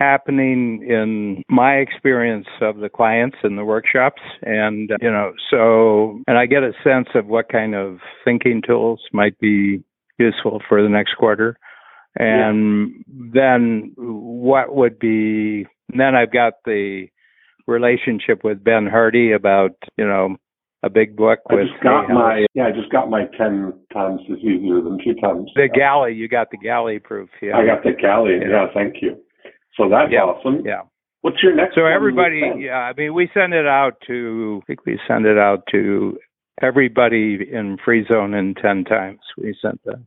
[0.02, 4.22] happening in my experience of the clients in the workshops.
[4.42, 8.64] And, uh, you know, so, and I get a sense of what kind of thinking
[8.66, 9.84] tools might be
[10.18, 11.56] useful for the next quarter.
[12.16, 17.08] And then what would be, then I've got the
[17.68, 20.36] relationship with Ben Hardy about, you know,
[20.84, 24.20] a big book I with just got my yeah, I just got my ten times
[24.28, 25.52] is easier than two times.
[25.56, 26.14] the galley.
[26.14, 27.30] You got the galley proof.
[27.40, 27.56] Yeah.
[27.56, 28.40] I got the galley.
[28.42, 28.66] Yeah.
[28.66, 29.16] Yeah, thank you.
[29.76, 30.24] So that's Yeah.
[30.24, 30.66] awesome.
[30.66, 30.82] Yeah.
[31.22, 31.76] What's your next?
[31.76, 35.38] So everybody, yeah, I mean, we send it out to, I think we send it
[35.38, 36.18] out to
[36.62, 39.20] everybody in free zone in 10 times.
[39.38, 40.02] We sent the,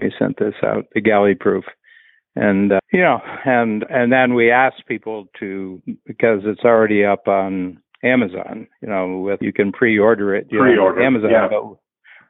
[0.00, 1.64] we sent this out, the galley proof.
[2.36, 7.26] And, uh, you know, and, and then we ask people to, because it's already up
[7.26, 11.48] on Amazon, you know, with, you can pre-order it, you Pre-order, Amazon, yeah.
[11.50, 11.76] but,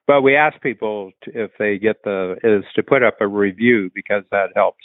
[0.07, 3.91] but we ask people to, if they get the, is to put up a review
[3.95, 4.84] because that helps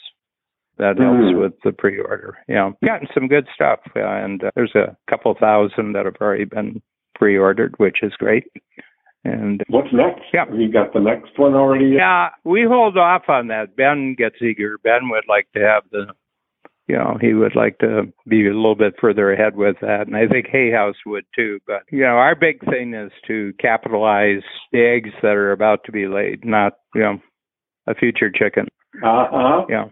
[0.78, 1.40] that helps Mm.
[1.40, 2.38] with the pre-order.
[2.48, 6.82] Yeah, gotten some good stuff, and uh, there's a couple thousand that have already been
[7.16, 8.46] pre-ordered, which is great.
[9.26, 10.24] And What's next?
[10.34, 10.46] Yeah.
[10.52, 11.86] You got the next one already?
[11.96, 13.76] yeah, we hold off on that.
[13.78, 14.78] Ben gets eager.
[14.84, 16.08] Ben would like to have the,
[16.90, 20.18] you know, he would like to be a little bit further ahead with that, and
[20.18, 21.60] I think Hay House would too.
[21.66, 24.42] But you know, our big thing is to capitalize
[24.74, 27.20] the eggs that are about to be laid, not you know,
[27.88, 28.68] a future chicken.
[29.02, 29.66] Uh huh.
[29.70, 29.86] Yeah.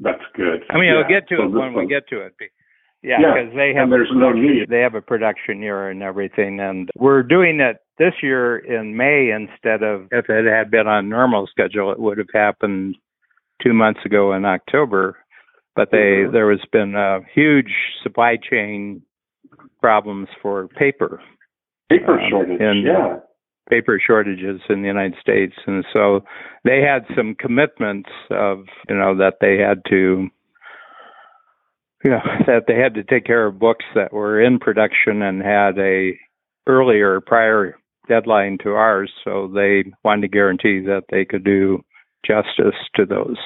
[0.00, 0.62] That's good.
[0.70, 0.94] I mean, yeah.
[0.96, 2.34] we'll get to so it when we get to it.
[3.02, 4.68] Yeah, Yeah, because they have and there's no need.
[4.68, 9.30] they have a production year and everything, and we're doing it this year in May
[9.30, 12.96] instead of if it had been on normal schedule, it would have happened
[13.62, 15.18] two months ago in October.
[15.74, 16.32] But they Mhm.
[16.32, 17.72] there has been uh, huge
[18.02, 19.02] supply chain
[19.80, 21.20] problems for paper
[21.90, 22.60] Paper um, shortage.
[22.60, 23.16] and- yeah.
[23.70, 26.20] Paper shortages in the United States, and so
[26.64, 30.28] they had some commitments of you know that they had to
[32.04, 35.42] you know that they had to take care of books that were in production and
[35.42, 36.12] had a
[36.66, 37.76] earlier prior
[38.08, 41.80] deadline to ours, so they wanted to guarantee that they could do
[42.26, 43.36] justice to those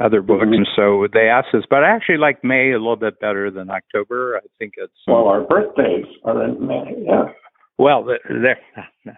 [0.00, 0.44] other books.
[0.44, 0.56] Mhm.
[0.56, 3.70] And so they asked us, but I actually like May a little bit better than
[3.70, 4.36] October.
[4.36, 6.94] I think it's Well, our birthdays are in May.
[6.98, 7.30] Yeah.
[7.78, 8.58] Well, there.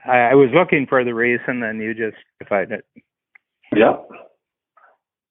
[0.05, 2.85] I was looking for the reason, and you just defined it.
[3.77, 4.09] Yep.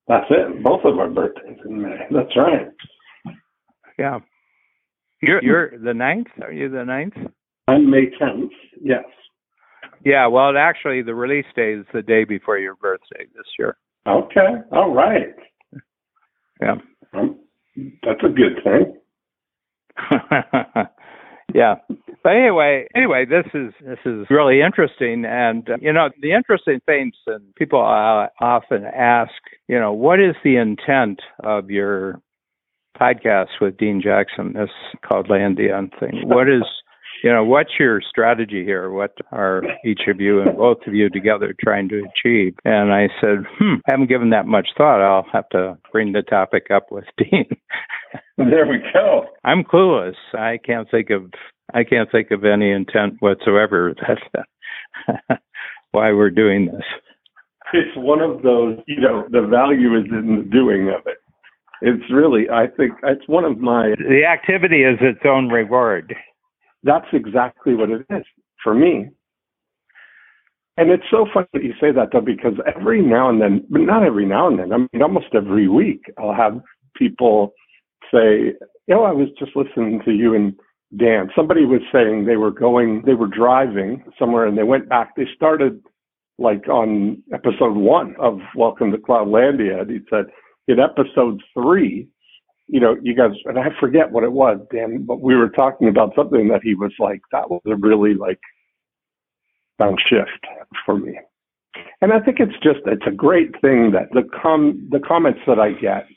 [0.08, 0.64] That's it.
[0.64, 1.98] Both of our birthdays in May.
[2.12, 2.68] That's right.
[4.00, 4.20] Yeah.
[5.22, 6.28] You're you're the ninth.
[6.42, 7.16] Are you the ninth?
[7.68, 8.50] I'm May 10th.
[8.82, 9.04] Yes.
[10.06, 10.28] Yeah.
[10.28, 13.78] Well, actually, the release day is the day before your birthday this year.
[14.08, 14.62] Okay.
[14.72, 15.36] All right.
[16.62, 16.76] Yeah.
[17.14, 17.40] Um,
[18.04, 18.94] that's a good thing.
[21.54, 21.76] yeah.
[22.24, 26.82] But anyway, anyway, this is this is really interesting, and uh, you know, the interesting
[26.86, 29.32] things, and people uh, often ask,
[29.68, 32.22] you know, what is the intent of your
[33.00, 34.54] podcast with Dean Jackson?
[34.54, 34.70] This
[35.06, 36.28] Cloudlandia thing.
[36.28, 36.64] What is
[37.28, 38.90] you know, what's your strategy here?
[38.90, 42.56] What are each of you and both of you together trying to achieve?
[42.64, 45.02] And I said, hmm, I haven't given that much thought.
[45.02, 47.44] I'll have to bring the topic up with Dean.
[48.38, 49.26] there we go.
[49.44, 50.16] I'm clueless.
[50.34, 51.24] I can't think of
[51.74, 53.94] I can't think of any intent whatsoever.
[54.08, 55.42] That's
[55.92, 56.86] why we're doing this.
[57.74, 61.18] It's one of those, you know, the value is in the doing of it.
[61.82, 63.96] It's really, I think, it's one of my.
[63.98, 66.16] The activity is its own reward.
[66.88, 68.24] That's exactly what it is
[68.64, 69.10] for me.
[70.78, 73.82] And it's so funny that you say that though, because every now and then, but
[73.82, 76.62] not every now and then, I mean, almost every week, I'll have
[76.96, 77.54] people
[78.12, 78.54] say,
[78.88, 80.54] you know, I was just listening to you and
[80.96, 81.30] Dan.
[81.36, 85.16] Somebody was saying they were going, they were driving somewhere and they went back.
[85.18, 85.84] They started
[86.38, 89.82] like on episode one of Welcome to Cloudlandia.
[89.82, 90.28] And he said,
[90.70, 92.08] in episode three,
[92.68, 95.88] you know, you guys, and I forget what it was, Dan, but we were talking
[95.88, 98.40] about something that he was like, that was a really like
[99.80, 100.46] sound shift
[100.86, 101.18] for me.
[102.02, 105.60] And I think it's just, it's a great thing that the com, the comments that
[105.60, 106.08] I get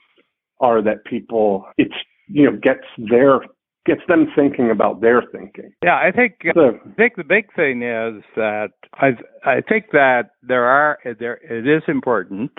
[0.60, 1.94] are that people, it's,
[2.28, 3.40] you know, gets their,
[3.86, 5.72] gets them thinking about their thinking.
[5.84, 9.10] Yeah, I think, So, I think the big thing is that I,
[9.44, 12.50] I think that there are, there, it is important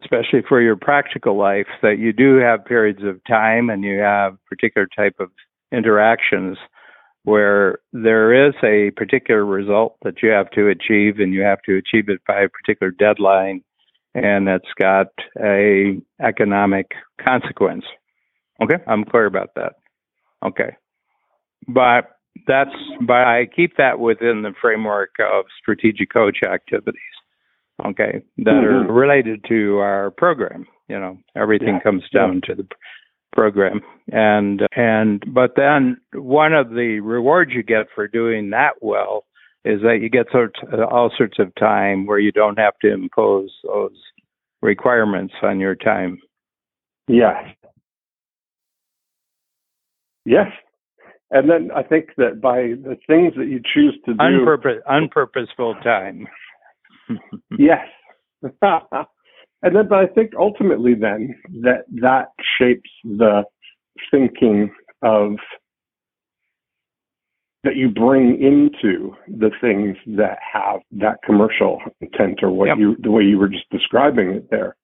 [0.00, 4.36] especially for your practical life, that you do have periods of time and you have
[4.48, 5.30] particular type of
[5.72, 6.56] interactions
[7.24, 11.76] where there is a particular result that you have to achieve and you have to
[11.76, 13.62] achieve it by a particular deadline
[14.14, 15.08] and it's got
[15.40, 17.84] a economic consequence.
[18.62, 19.72] Okay, I'm clear about that.
[20.44, 20.76] Okay.
[21.66, 22.10] But
[22.46, 27.00] that's but I keep that within the framework of strategic coach activities
[27.84, 28.88] okay, that Mhm.
[28.88, 30.66] are related to our program.
[30.88, 32.20] You know, everything Yeah, comes yeah.
[32.20, 32.66] down to the
[33.32, 33.80] program,
[34.12, 39.24] and and but then one of the rewards you get for doing that well
[39.64, 40.54] is that you get sort
[40.90, 43.98] all sorts of time where you don't have to impose those
[44.62, 46.20] requirements on your time.
[47.08, 47.54] Yes.
[50.26, 50.50] Yes.
[51.30, 55.82] And then I think that by the things that you choose to do, Unpurpose, unpurposeful
[55.82, 56.28] time.
[57.58, 57.86] Yes.
[58.42, 62.28] and then, but I think ultimately then that that
[62.58, 63.44] shapes the
[64.10, 64.70] thinking
[65.02, 65.36] of
[67.62, 72.78] that you bring into the things that have that commercial intent or what Yep.
[72.78, 74.76] you the way you were just describing it there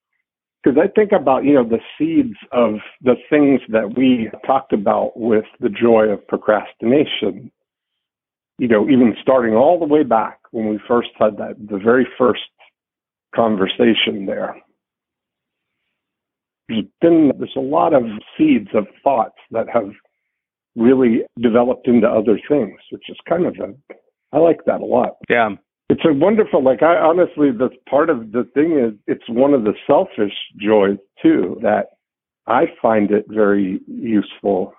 [0.63, 5.13] because I think about you know the seeds of the things that we talked about
[5.17, 7.51] with the joy of procrastination.
[8.59, 12.07] You know, even starting all the way back when we first had that the very
[12.19, 12.41] first
[13.35, 14.57] conversation there.
[16.69, 18.03] There's been there's a lot of
[18.37, 19.91] seeds of thoughts that have
[20.77, 23.75] really developed into other things, which is kind of a
[24.33, 25.17] I like that a lot.
[25.29, 25.51] Yeah,
[25.91, 29.65] it's a wonderful like i honestly the part of the thing is it's one of
[29.65, 31.87] the selfish joys too that
[32.47, 34.73] i find it very useful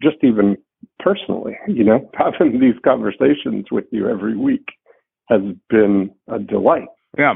[0.00, 0.56] just even
[1.00, 4.66] personally you know having these conversations with you every week
[5.28, 7.34] has been a delight yeah,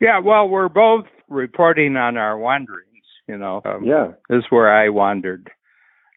[0.00, 0.20] yeah.
[0.20, 2.84] Well, we're both reporting on our wanderings.
[3.26, 5.50] You know, um, yeah This is where I wandered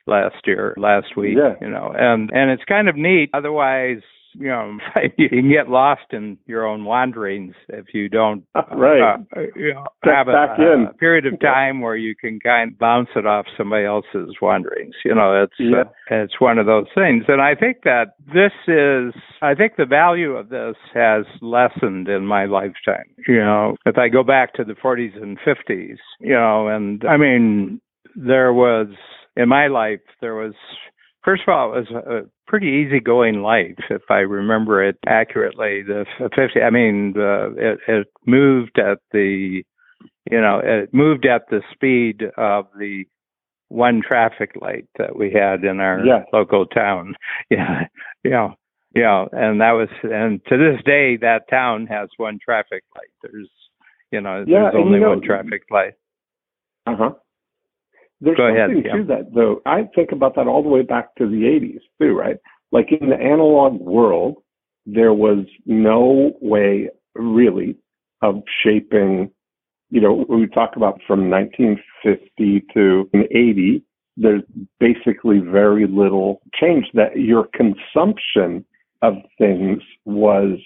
[0.08, 1.38] last year, last week.
[1.38, 1.56] Yeah.
[1.62, 3.30] You know, and and it's kind of neat.
[3.34, 4.02] Otherwise,
[4.34, 4.78] you know,
[5.18, 8.44] you can get lost in your own wanderings if you don't
[8.76, 10.88] right uh, you know, have a, back in.
[10.90, 14.96] a period of time where you can kind of bounce it off somebody else's wanderings.
[15.06, 15.82] You know, it's Yeah.
[15.82, 19.14] uh, it's one of those things, and I think that this is.
[19.42, 23.06] I think the value of this has lessened in my lifetime.
[23.28, 27.18] You know, if I go back to the 40s and 50s, you know, and I
[27.18, 27.82] mean,
[28.16, 28.88] there was
[29.36, 30.54] in my life there was.
[31.24, 35.84] First of all, it was a pretty easygoing life, if I remember it accurately.
[35.84, 39.64] The f- 50, I mean, uh, it, it moved at the,
[40.30, 43.06] you know, it moved at the speed of the
[43.70, 46.26] one traffic light that we had in our Yes.
[46.34, 47.16] local town.
[47.50, 47.86] Yeah,
[48.26, 48.50] yeah,
[48.94, 49.26] yeah.
[49.32, 53.08] and that was, and to this day, that town has one traffic light.
[53.24, 53.50] There's,
[54.12, 55.94] You know, Yeah, there's only you know- one traffic light.
[56.86, 57.12] Uh huh.
[58.22, 58.98] There's Go ahead, something yeah.
[58.98, 59.62] to that, though.
[59.66, 62.38] I think about that all the way back to the 80s, too, right?
[62.72, 64.38] Like in the analog world,
[64.86, 67.76] there was no way really
[68.22, 69.32] of shaping,
[69.90, 73.84] you know, we talk about from 1950 to 80,
[74.18, 74.44] there's
[74.80, 78.64] basically very little change that your consumption
[79.02, 80.60] of things was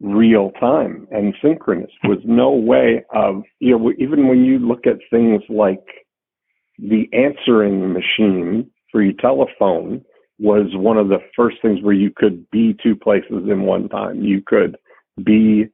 [0.00, 4.96] real time and synchronous was no way of you know even when you look at
[5.10, 5.84] things like
[6.80, 10.02] the answering machine for your telephone
[10.38, 14.22] was one of the first things where you could be two places in one time
[14.22, 14.76] you could
[15.22, 15.66] be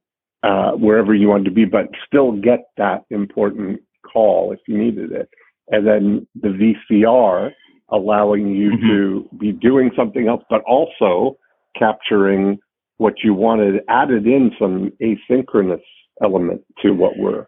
[0.42, 3.80] uh, wherever you wanted to be but still get that important
[4.12, 5.28] call if you needed it
[5.68, 7.50] and then the vcr
[7.90, 8.80] allowing you Mhm.
[8.88, 11.36] to be doing something else but also
[11.78, 12.58] capturing
[12.98, 15.82] what you wanted added in some asynchronous
[16.22, 17.46] element to what we're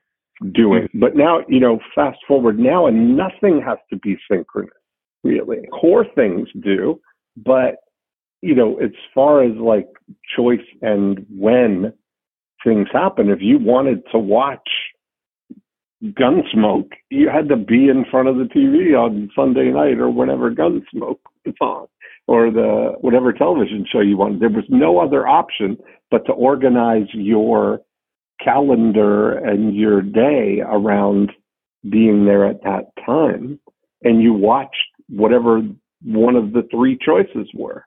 [0.52, 0.84] doing.
[0.84, 1.00] Mm-hmm.
[1.00, 4.70] But now, you know, fast forward now and nothing has to be synchronous,
[5.24, 5.66] really.
[5.80, 7.00] Core things do,
[7.36, 7.76] but
[8.40, 9.88] you know, as far as like
[10.36, 11.92] choice and when
[12.64, 14.68] things happen, if you wanted to watch
[16.04, 20.50] Gunsmoke, you had to be in front of the TV on Sunday night or whenever
[20.52, 21.86] Gunsmoke was on
[22.28, 24.40] or the whatever television show you wanted.
[24.40, 25.76] There was no other option
[26.10, 27.80] but to organize your
[28.42, 31.32] calendar and your day around
[31.88, 33.58] being there at that time.
[34.02, 34.76] And you watched
[35.08, 35.62] whatever
[36.04, 37.84] one of the three choices were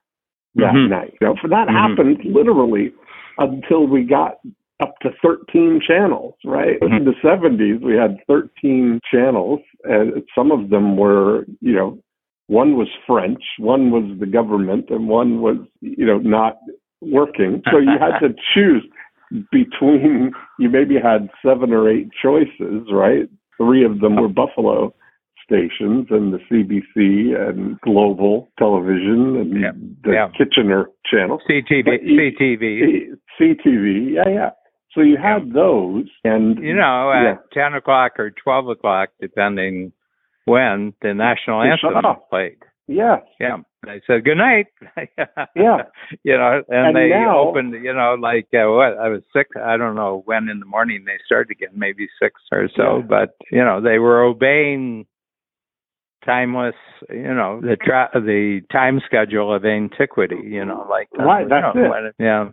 [0.55, 0.89] that Mhm.
[0.89, 1.13] night.
[1.21, 1.71] You know, for that Mhm.
[1.71, 2.91] happened literally
[3.37, 4.39] until we got
[4.81, 6.79] up to 13 channels, right?
[6.81, 6.97] Mhm.
[6.97, 11.99] In the 70s, we had 13 channels, and some of them were, you know,
[12.47, 16.57] one was French, one was the government, and one was, you know, not
[17.01, 17.61] working.
[17.71, 18.83] So you had to choose
[19.51, 23.29] between, you maybe had seven or eight choices, right?
[23.57, 24.93] Three of them were Buffalo
[25.43, 29.71] stations and the CBC and global television and Yeah.
[30.03, 30.27] the Yeah.
[30.37, 31.41] Kitchener channel.
[31.47, 33.15] CTV, you- CTV.
[33.37, 34.49] CTV, yeah, yeah.
[34.93, 37.35] So you had those, and You know, at yeah.
[37.53, 39.93] 10 o'clock or 12 o'clock, depending
[40.45, 41.93] when the national anthem
[42.29, 42.57] played.
[42.87, 43.57] yes, Yeah.
[43.83, 44.67] They said good night.
[45.55, 45.83] Yeah.
[46.23, 49.49] You know, and, And they now- opened, you know, like uh, what I was six.
[49.61, 52.97] I don't know when in the morning they started again, maybe six or so.
[52.97, 53.05] Yeah.
[53.07, 55.05] But you know, they were obeying
[56.25, 56.75] timeless,
[57.09, 60.37] you know, the tra- the time schedule of antiquity.
[60.43, 62.15] You know, like Right, you that's know, it.
[62.19, 62.49] yeah.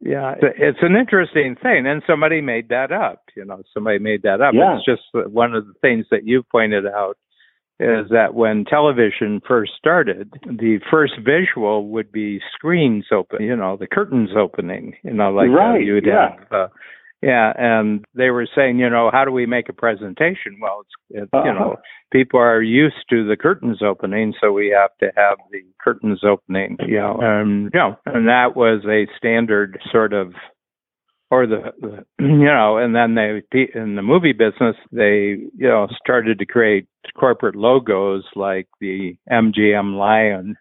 [0.00, 3.22] Yeah, it's, it's an interesting thing, and somebody made that up.
[3.36, 4.54] You know, somebody made that up.
[4.54, 4.76] Yeah.
[4.76, 5.02] It's just
[5.32, 7.16] one of the things that you pointed out
[7.80, 13.76] is that when television first started, the first visual would be screens open, you know,
[13.76, 16.30] the curtains opening, you know, like uh, Right, you'd yeah.
[16.40, 16.52] have.
[16.52, 16.68] Uh,
[17.22, 20.58] yeah, and they were saying, you know, how do we make a presentation?
[20.60, 21.52] Well, it's, it, you Uh-huh.
[21.52, 21.76] know,
[22.12, 26.76] people are used to the curtains opening, so we have to have the curtains opening,
[26.86, 30.32] you know, and you know, and that was a standard sort of
[31.30, 33.42] or the, the you know and then they
[33.74, 36.86] in the movie business they you know started to create
[37.18, 40.56] corporate logos like the MGM lion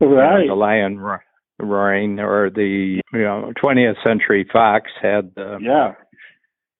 [0.00, 0.48] you know, right.
[0.48, 1.18] the lion ro-
[1.58, 5.94] roaring or the you know 20th century fox had the Yeah.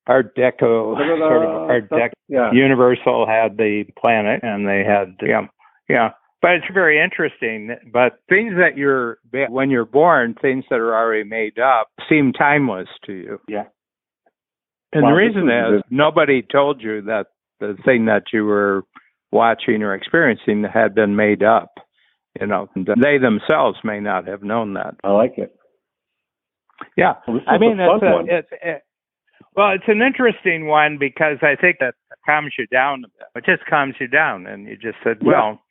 [0.06, 2.52] art deco sort of art deco Yeah.
[2.52, 5.46] Universal had the planet, and they had yeah,
[5.88, 6.10] yeah.
[6.44, 7.74] But it's very interesting.
[7.90, 9.16] But things that you're
[9.48, 13.40] when you're born, things that are already made up, seem timeless to you.
[13.48, 13.64] Yeah.
[14.92, 17.28] And Well, the reason is nobody told you that
[17.60, 18.82] the thing that you were
[19.32, 21.72] watching or experiencing had been made up.
[22.38, 24.96] You know, they themselves may not have known that.
[25.02, 25.56] I like it.
[26.94, 28.82] Yeah, Well, I mean, it's, a, it's it,
[29.56, 31.94] well, it's an interesting one because I think that
[32.26, 33.04] calms you down.
[33.34, 35.28] It just calms you down, and you just said, Yeah.
[35.28, 35.63] well,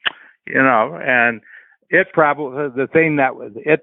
[0.48, 1.42] you know, and
[1.90, 3.82] it probably the thing that was it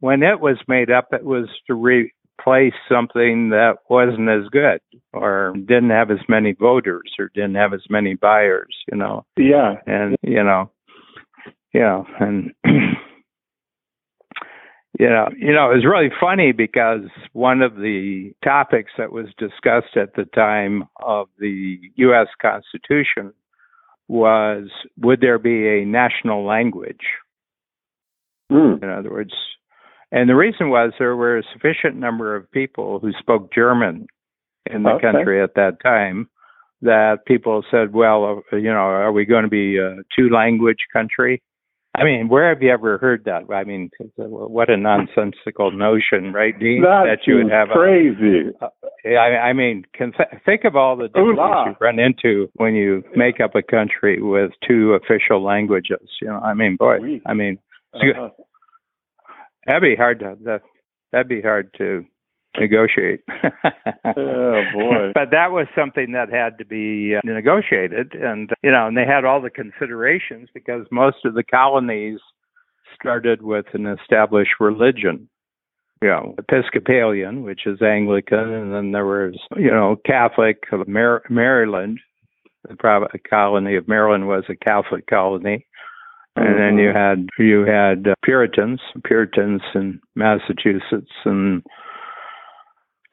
[0.00, 4.80] when it was made up, it was to replace something that wasn't as good
[5.12, 9.76] or didn't have as many voters or didn't have as many buyers, you know, Yeah.
[9.86, 10.70] and you know,
[11.74, 12.52] yeah, and
[14.98, 17.02] you know, you know, it was really funny because
[17.32, 22.28] one of the topics that was discussed at the time of the U.S.
[22.40, 23.32] Constitution
[24.08, 27.04] was would there be a national language?
[28.50, 28.82] Mm.
[28.82, 29.34] In other words,
[30.10, 34.06] and the reason was there were a sufficient number of people who spoke German
[34.66, 35.12] in the Okay.
[35.12, 36.28] country at that time
[36.80, 40.86] that people said, well, uh, you know, are we going to be a two language
[40.92, 41.42] country?
[41.94, 43.52] I mean, where have you ever heard that?
[43.52, 46.82] I mean, what a nonsensical notion, right, Dean?
[46.82, 47.74] That that you would have a,
[49.02, 49.16] crazy.
[49.16, 53.02] I, I mean, can th- think of all the difficulties you run into when you
[53.14, 56.08] make up a country with two official languages.
[56.20, 57.22] You know, I mean, boy, oui.
[57.26, 57.58] I mean,
[57.94, 58.30] uh-huh.
[59.66, 60.62] that'd be hard to that,
[61.12, 62.04] that'd be hard to
[62.58, 63.20] negotiate.
[64.04, 65.12] oh boy!
[65.14, 69.06] But that was something that had to be uh, negotiated, and you know, and they
[69.06, 72.18] had all the considerations because most of the colonies
[72.94, 75.28] started with an established religion.
[76.00, 81.24] You know, Episcopalian, which is Anglican, and then there was, you know, Catholic of Mar-
[81.28, 81.98] Maryland.
[82.68, 82.76] The
[83.28, 85.66] colony of Maryland was a Catholic colony
[86.38, 86.98] and then you mm-hmm.
[86.98, 91.62] had you had uh, Puritans, Puritans in Massachusetts, and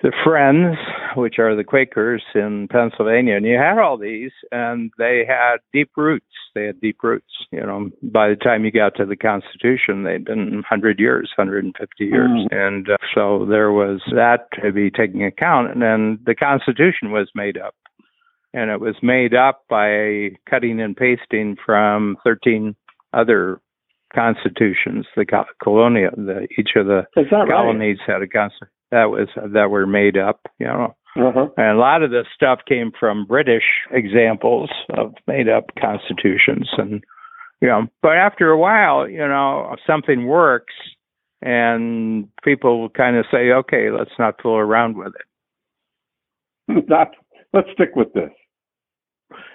[0.05, 0.77] the Friends,
[1.15, 5.89] which are the Quakers in Pennsylvania, and you had all these, and they had deep
[5.97, 6.27] roots.
[6.53, 7.25] They had deep roots.
[7.51, 12.05] You know, by the time you got to the Constitution, they'd been 100 years, 150
[12.05, 12.47] years, mm.
[12.51, 15.71] and uh, so there was that to be taken account.
[15.71, 17.73] And then the Constitution was made up,
[18.53, 22.75] and it was made up by cutting and pasting from 13
[23.11, 23.59] other
[24.13, 25.07] constitutions.
[25.15, 25.25] The
[25.63, 28.13] colonial, the, each of the colonies right?
[28.13, 30.95] had a constitution that was that were made up, you know.
[31.17, 31.47] Uh-huh.
[31.57, 37.03] And a lot of this stuff came from British examples of made up constitutions and
[37.61, 40.73] you know, but after a while, you know, something works
[41.41, 45.13] and people kind of say, okay, let's not fool around with
[46.67, 46.85] it.
[46.89, 47.11] Not,
[47.53, 48.31] let's stick with this.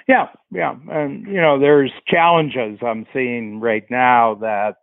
[0.08, 0.74] Yeah, yeah.
[0.88, 4.76] And, you know, there's challenges I'm seeing right now that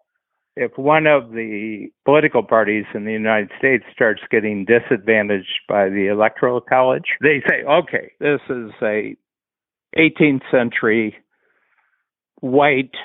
[0.57, 6.07] if one of the political parties in the United States starts getting disadvantaged by the
[6.11, 9.15] electoral college, they say, okay, this is a
[9.95, 11.15] 18th century
[12.41, 12.95] white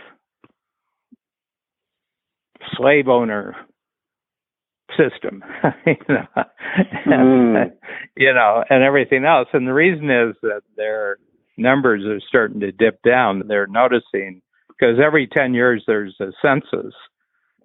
[2.74, 3.54] slave owner
[4.96, 5.44] system,
[5.86, 6.26] you know,
[7.04, 7.72] and, mm.
[8.16, 9.48] you know, and everything else.
[9.52, 11.18] And the reason is that their
[11.58, 13.42] numbers are starting to dip down.
[13.46, 16.94] They're noticing because every 10 years there's a census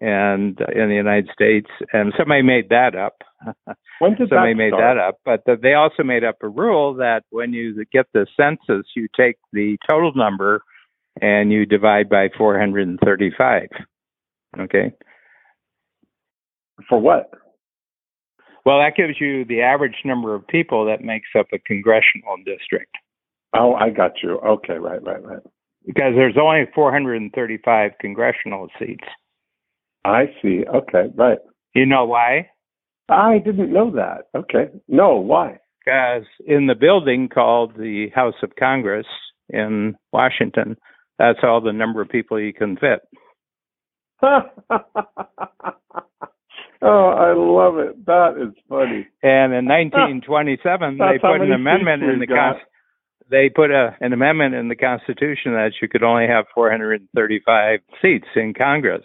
[0.01, 3.23] and uh, in the United States, and somebody made that up.
[3.99, 6.93] When did somebody that made that up, but the, they also made up a rule
[6.95, 10.61] that when you get the census, you take the total number
[11.19, 13.69] and you divide by 435.
[14.59, 14.93] Okay.
[16.87, 17.31] For what?
[18.65, 22.93] Well, that gives you the average number of people that makes up a congressional district.
[23.55, 24.39] Oh, I got you.
[24.39, 25.43] Okay, right, right, right.
[25.85, 29.05] Because there's only 435 congressional seats.
[30.07, 30.63] I see.
[30.67, 31.39] Okay, right.
[31.73, 32.49] You know why?
[33.09, 34.25] I didn't know that.
[34.35, 34.69] Okay.
[34.87, 35.59] No, why?
[35.83, 39.07] Because in the building called the House of Congress
[39.49, 40.77] in Washington,
[41.17, 42.99] that's all the number of people you can fit.
[44.21, 44.41] oh,
[46.81, 48.05] I love it.
[48.05, 49.07] That is funny.
[49.23, 52.67] And in 1927, they put an amendment in the Constitution
[53.29, 58.27] they put a, an amendment in the Constitution that you could only have 435 seats
[58.35, 59.03] in Congress.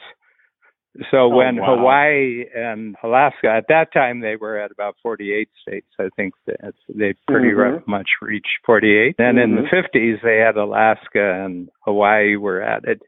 [1.10, 1.76] So oh, when wow.
[1.76, 5.86] Hawaii and Alaska, at that time they were at about 48 states.
[5.98, 7.90] I think that they pretty mm-hmm.
[7.90, 9.14] much reached 48.
[9.16, 9.38] Then mm-hmm.
[9.38, 10.26] in the 50s mm-hmm.
[10.26, 13.00] they had Alaska and Hawaii were at it,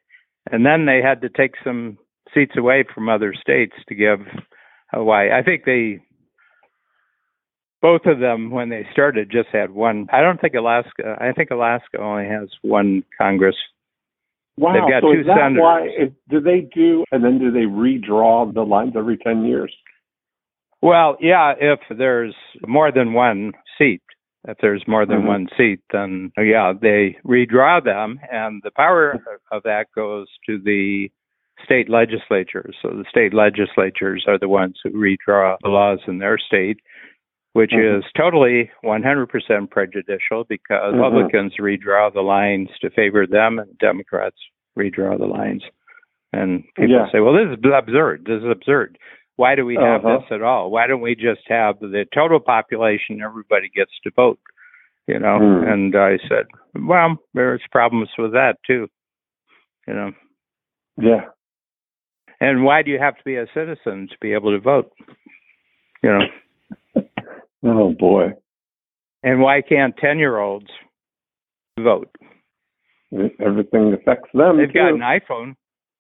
[0.51, 1.99] and then they had to take some
[2.33, 4.21] seats away from other states to give
[4.91, 5.31] Hawaii.
[5.31, 6.01] I think they
[7.83, 10.07] both of them when they started just had one.
[10.11, 11.19] I don't think Alaska.
[11.21, 13.57] I think Alaska only has one Congress
[14.57, 14.73] Wow.
[14.73, 15.61] They've got so two is that senators.
[15.61, 15.89] why?
[16.31, 19.75] Do they do, and then do they redraw the lines every 10 years?
[20.81, 22.35] Well, yeah, if there's
[22.67, 24.03] more than one seat,
[24.47, 25.27] if there's more than mm-hmm.
[25.27, 29.19] one seat, then yeah, they redraw them, and the power
[29.51, 31.09] of that goes to the
[31.65, 32.77] state legislatures.
[32.83, 36.79] So the state legislatures are the ones who redraw the laws in their state,
[37.55, 37.99] which mm-hmm.
[37.99, 41.01] is totally 100% prejudicial because mm-hmm.
[41.01, 44.37] Republicans redraw the lines to favor them and Democrats
[44.77, 45.63] redraw the lines.
[46.33, 47.07] And people yeah.
[47.13, 48.25] say, well, this is absurd.
[48.27, 48.99] This is absurd.
[49.37, 50.19] Why do we have uh-huh.
[50.19, 50.71] this at all?
[50.71, 54.41] Why don't we just have the total population, everybody gets to vote?
[55.07, 55.71] You know, mm.
[55.71, 58.89] and I said, well, there's problems with that too.
[59.87, 60.13] You know.
[60.97, 61.27] Yeah.
[62.41, 64.91] And why do you have to be a citizen to be able to vote?
[66.03, 66.21] You know.
[67.65, 68.33] Oh boy.
[69.23, 70.67] And why can't 10 year olds
[71.81, 72.11] vote?
[73.41, 74.59] Everything affects them.
[74.59, 74.75] They've too.
[74.75, 75.55] got an iPhone.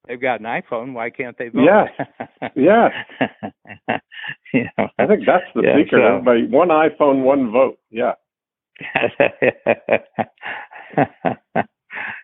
[0.07, 0.93] They've got an iPhone.
[0.93, 1.65] Why can't they vote?
[1.65, 1.89] Yes.
[2.55, 2.91] yes.
[4.53, 6.03] you know, I think that's the yeah, secret.
[6.03, 6.17] So.
[6.19, 7.79] Everybody, one iPhone, one vote.
[7.91, 8.13] Yeah.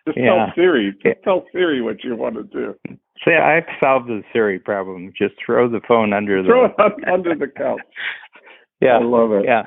[0.07, 0.25] Just yeah.
[0.25, 0.93] tell Siri.
[1.03, 2.75] Just tell Siri what you want to do.
[3.23, 5.13] See, I've solved the Siri problem.
[5.17, 7.79] Just throw the phone under throw the throw it under the couch.
[8.81, 8.97] Yeah.
[8.97, 9.45] I love it.
[9.45, 9.63] Yeah.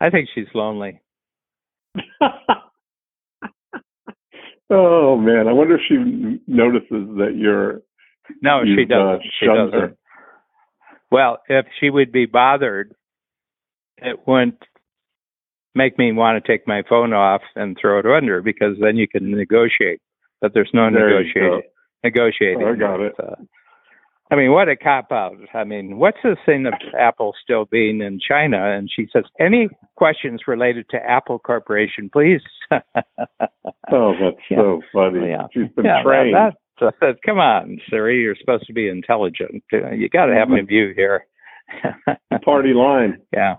[0.00, 1.00] I think she's lonely.
[4.70, 5.96] oh man, I wonder if she
[6.46, 7.82] notices that you're.
[8.42, 9.22] No, she uh, doesn't.
[9.40, 9.72] she doesn't.
[9.72, 9.96] her.
[11.10, 12.94] Well, if she would be bothered,
[13.96, 14.62] it wouldn't
[15.74, 19.08] make me want to take my phone off and throw it under because then you
[19.08, 20.00] can negotiate.
[20.40, 21.62] But there's no There negotiating.
[22.04, 22.64] Negotiating.
[22.64, 23.14] I got it.
[23.18, 23.34] Uh,
[24.30, 25.36] I mean, what a cop out.
[25.54, 28.58] I mean, what's this thing of Apple still being in China?
[28.76, 32.42] And she says, any questions related to Apple Corporation, please?
[33.90, 34.58] Oh, that's Yeah.
[34.58, 35.30] so funny.
[35.30, 35.46] Yeah.
[35.52, 36.34] She's been yeah, trained.
[36.34, 36.54] That,
[37.00, 39.64] that, come on, Siri, you're supposed to be intelligent.
[39.72, 41.26] You got to have a view here.
[42.44, 43.18] Party line.
[43.32, 43.56] Yeah.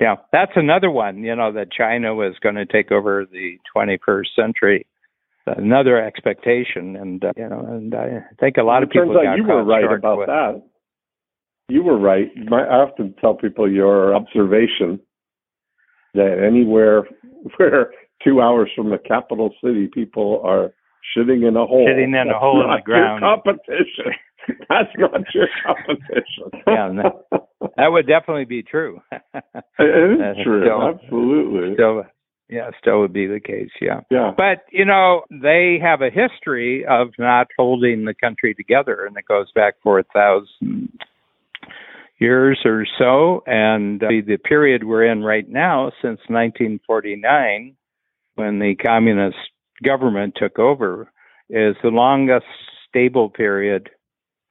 [0.00, 0.16] Yeah.
[0.32, 4.86] That's another one, you know, that China was going to take over the 21st century.
[5.46, 6.96] Another expectation.
[6.96, 9.36] And, uh, you know, and I think a lot of it turns people out got
[9.36, 10.62] you were right about with- that.
[11.68, 12.28] You were right.
[12.48, 15.00] My, I often tell people your observation
[16.14, 17.04] that anywhere
[17.56, 20.70] where two hours from the capital city, people are
[21.16, 21.86] shitting in a hole.
[21.88, 23.22] Shitting in a hole in the ground.
[23.22, 24.12] competition.
[24.68, 26.62] That's not your competition.
[26.66, 27.24] Yeah, no.
[27.76, 29.00] That would definitely be true.
[29.12, 29.22] it
[29.78, 30.62] That's true.
[30.64, 31.74] still- Absolutely.
[31.74, 32.02] still,
[32.52, 33.70] yeah, still would be the case.
[33.80, 34.00] Yeah.
[34.10, 34.30] yeah.
[34.36, 39.24] But, you know, they have a history of not holding the country together, and it
[39.26, 40.92] goes back 4,000
[42.18, 43.42] years or so.
[43.46, 47.74] And uh, the period we're in right now, since 1949,
[48.34, 49.38] when the communist
[49.82, 51.10] government took over,
[51.48, 52.44] is the longest
[52.86, 53.88] stable period,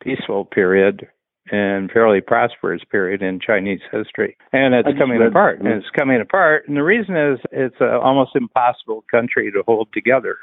[0.01, 1.07] peaceful period,
[1.51, 4.37] and fairly prosperous period in Chinese history.
[4.53, 5.59] And it's coming apart.
[5.59, 6.67] And it's coming apart.
[6.67, 10.37] And the reason is it's an almost impossible country to hold together.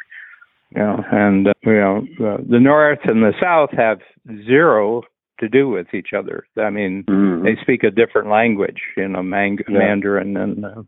[0.76, 4.00] You know, and uh, you know uh, the North and the South have
[4.46, 5.02] zero
[5.40, 6.44] to do with each other.
[6.58, 7.42] I mean, Mhm.
[7.44, 8.82] they speak a different language.
[8.96, 9.78] You know, Mang- Yeah.
[9.78, 10.82] Mandarin and uh,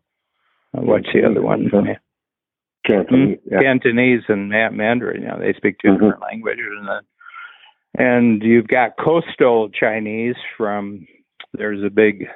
[0.72, 1.70] what's the other one?
[1.72, 1.94] Yeah.
[2.86, 3.38] Cantonese.
[3.50, 3.60] Yeah.
[3.60, 5.22] Cantonese and Mandarin.
[5.22, 5.94] You know, they speak 2 Mhm.
[5.94, 7.00] different languages, and then,
[7.96, 11.06] and you've got coastal Chinese from.
[11.52, 12.26] There's a big,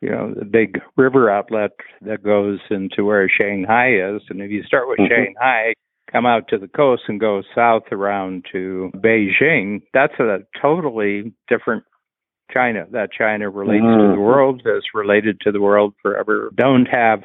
[0.00, 1.70] you know, the big river outlet
[2.00, 5.08] that goes into where Shanghai is, and if you start with Mhm.
[5.08, 5.74] Shanghai,
[6.10, 11.84] come out to the coast and go south around to Beijing, that's a totally different
[12.50, 12.86] China.
[12.90, 14.14] That China relates to Mhm.
[14.14, 16.50] the world, is related to the world forever.
[16.54, 17.24] Don't have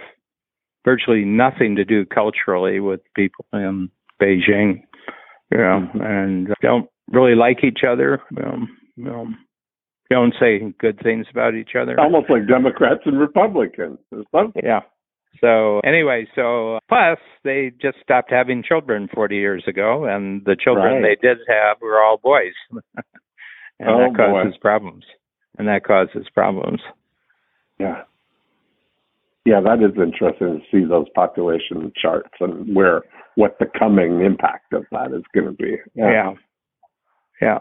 [0.85, 3.89] virtually nothing to do culturally with people in
[4.21, 4.83] Beijing,
[5.51, 8.21] you know, and don't really like each other.
[8.43, 8.77] Um,
[9.07, 9.37] um,
[10.09, 11.99] don't say good things about each other.
[11.99, 13.99] Almost like Democrats and Republicans.
[14.63, 14.81] Yeah.
[15.41, 21.01] So anyway, so plus they just stopped having children 40 years ago, and the children
[21.03, 21.17] Right.
[21.21, 24.43] they did have were all boys, and Oh, that boy.
[24.43, 25.03] causes problems.
[25.59, 26.81] And that causes problems.
[27.79, 28.03] Yeah.
[29.45, 33.03] Yeah, that is interesting to see those population charts and where
[33.35, 35.77] what the coming impact of that is going to be.
[35.95, 36.11] Yeah.
[36.11, 36.33] Yeah.
[37.41, 37.59] Yeah.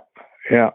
[0.51, 0.70] Yeah.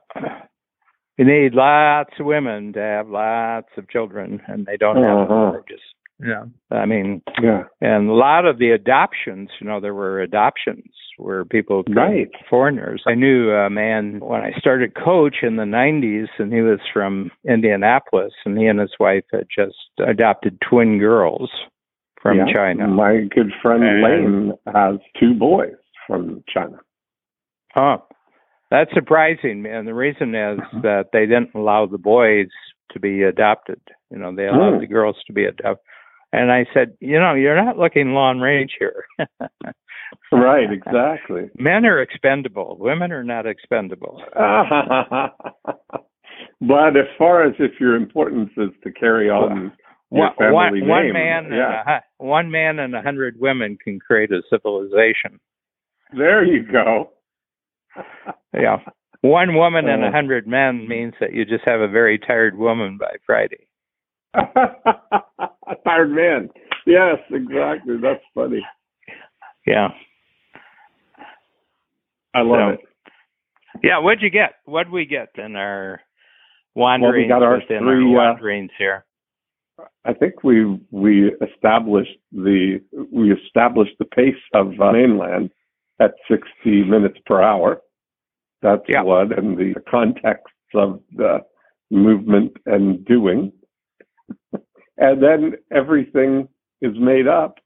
[1.18, 5.38] You need lots of women to have lots of children, and they don't have them.
[5.38, 5.52] Uh-huh.
[5.68, 5.84] They just,
[6.20, 6.45] yeah.
[6.76, 7.64] I mean, Yeah.
[7.80, 10.86] and a lot of the adoptions, you know, there were adoptions
[11.18, 12.30] where people, Right.
[12.49, 13.04] foreigners.
[13.06, 17.32] I knew a man when I started coach in the 90s, and he was from
[17.47, 21.52] Indianapolis, and he and his wife had just adopted twin girls
[22.20, 22.45] from Yeah.
[22.52, 22.88] China.
[22.88, 25.76] My good friend And- Lane has two boys
[26.08, 26.80] from China.
[27.76, 28.04] Oh,
[28.72, 30.80] that's surprising, and the reason is Uh-huh.
[30.82, 32.48] that they didn't allow the boys
[32.92, 33.80] to be adopted.
[34.10, 34.80] You know, they allowed Hmm.
[34.80, 35.86] the girls to be adopted.
[36.34, 39.06] And I said, you know, you're not looking long range here.
[40.34, 41.50] Right, exactly.
[41.58, 42.76] Men are expendable.
[42.80, 44.22] Women are not expendable.
[46.62, 49.72] but as far as if your importance is to carry on
[50.12, 52.00] your One, family one, name, man, and yeah.
[52.20, 55.40] a, one man and a hundred women can create a civilization.
[56.16, 57.12] There you go.
[58.54, 58.78] Yeah,
[59.22, 62.98] one woman and a hundred men means that you just have a very tired woman
[63.00, 63.68] by Friday.
[65.84, 66.50] Tired man.
[66.86, 67.96] Yes, exactly.
[68.02, 68.66] That's funny.
[69.66, 69.89] Yeah.
[72.34, 72.80] I love So, it.
[73.84, 74.56] Yeah, what'd you get?
[74.66, 76.02] What'd we get in our
[76.76, 79.06] wanderings got our three, our uh, wanderings here?
[80.06, 82.82] I think we we established the
[83.12, 85.52] we established the pace of uh, mainland
[86.02, 87.82] at 60 minutes per hour.
[88.62, 89.04] That's Yeah.
[89.04, 91.43] one, and the context of the
[91.91, 93.52] movement and doing,
[94.97, 96.47] and then everything
[96.82, 97.60] is made up,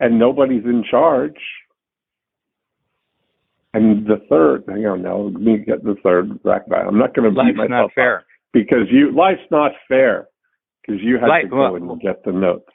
[0.00, 1.40] and nobody's in charge.
[3.74, 6.86] And the third, hang on now, let me get the third back back.
[6.86, 8.24] I'm not going to beat Life's myself not fair.
[8.52, 10.28] because you life's not fair.
[10.86, 12.70] because you had Life- to go well- and get the notes.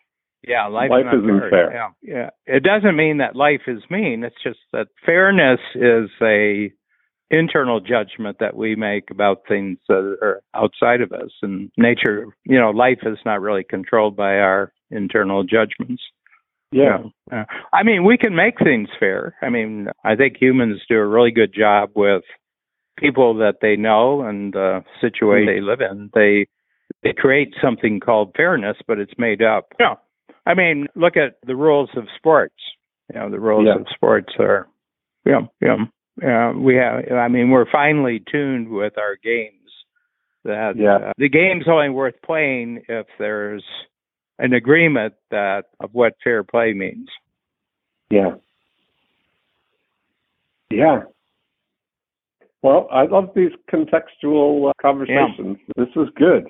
[0.47, 1.49] Yeah, life, Life is isn't unfair.
[1.49, 1.73] fair.
[1.73, 2.29] Yeah, yeah.
[2.45, 4.23] It doesn't mean that life is mean.
[4.23, 6.71] It's just that fairness is a
[7.31, 11.31] internal judgment that we make about things that are outside of us.
[11.41, 16.03] And nature, you know, life is not really controlled by our internal judgments.
[16.71, 17.03] Yeah.
[17.31, 17.41] Yeah.
[17.41, 19.35] Uh, I mean, we can make things fair.
[19.41, 22.23] I mean, I think humans do a really good job with
[22.97, 26.09] people that they know and the situation they live in.
[26.13, 26.47] They
[27.01, 29.73] they create something called fairness, but it's made up.
[29.79, 29.95] Yeah.
[30.45, 32.55] I mean, look at the rules of sports.
[33.13, 33.75] You know, the rules Yeah.
[33.81, 34.67] of sports are,
[35.25, 35.85] yeah, yeah.
[36.21, 37.11] Uh, we have.
[37.11, 39.59] I mean, we're finely tuned with our games.
[40.43, 40.95] That Yeah.
[40.97, 43.63] uh, the game's only worth playing if there's
[44.39, 47.07] an agreement that of what fair play means.
[48.09, 48.35] Yeah.
[50.69, 51.03] Yeah.
[52.61, 55.57] Well, I love these contextual uh, conversations.
[55.75, 56.47] This is good.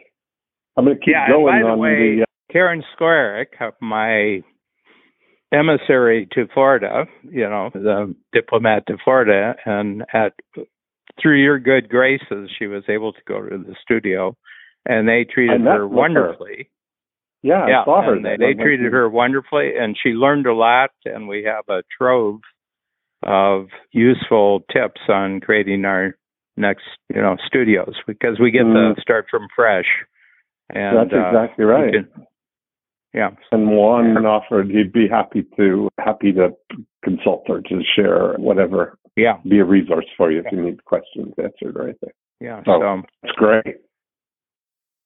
[0.77, 2.25] I'm going to keep Yeah, going the on way- the.
[2.53, 3.47] Uh, Karen Squarick,
[3.81, 4.41] my
[5.51, 10.33] emissary to Florida, you know, the diplomat to Florida, and at
[11.21, 14.35] through your good graces, she was able to go to the studio,
[14.85, 15.97] and they treated her with her.
[15.97, 16.69] wonderfully.
[17.43, 18.15] yeah, yeah, I saw her.
[18.21, 20.89] they, they treated her wonderfully, and she learned a lot.
[21.05, 22.39] And we have a trove
[23.21, 26.15] of useful tips on creating our
[26.57, 26.83] next,
[27.13, 28.95] you know, studios because we get Mm.
[28.95, 29.85] to start from fresh.
[30.69, 31.93] And That's uh, exactly we right.
[31.93, 32.25] can-
[33.13, 33.29] yeah.
[33.51, 36.49] And Juan offered he'd be happy to happy to
[37.03, 41.33] consult or to share whatever, Yeah, be a resource for you if you need questions
[41.37, 42.09] answered or anything.
[42.39, 42.61] yeah.
[42.67, 42.79] Oh.
[42.79, 43.77] So, It's great.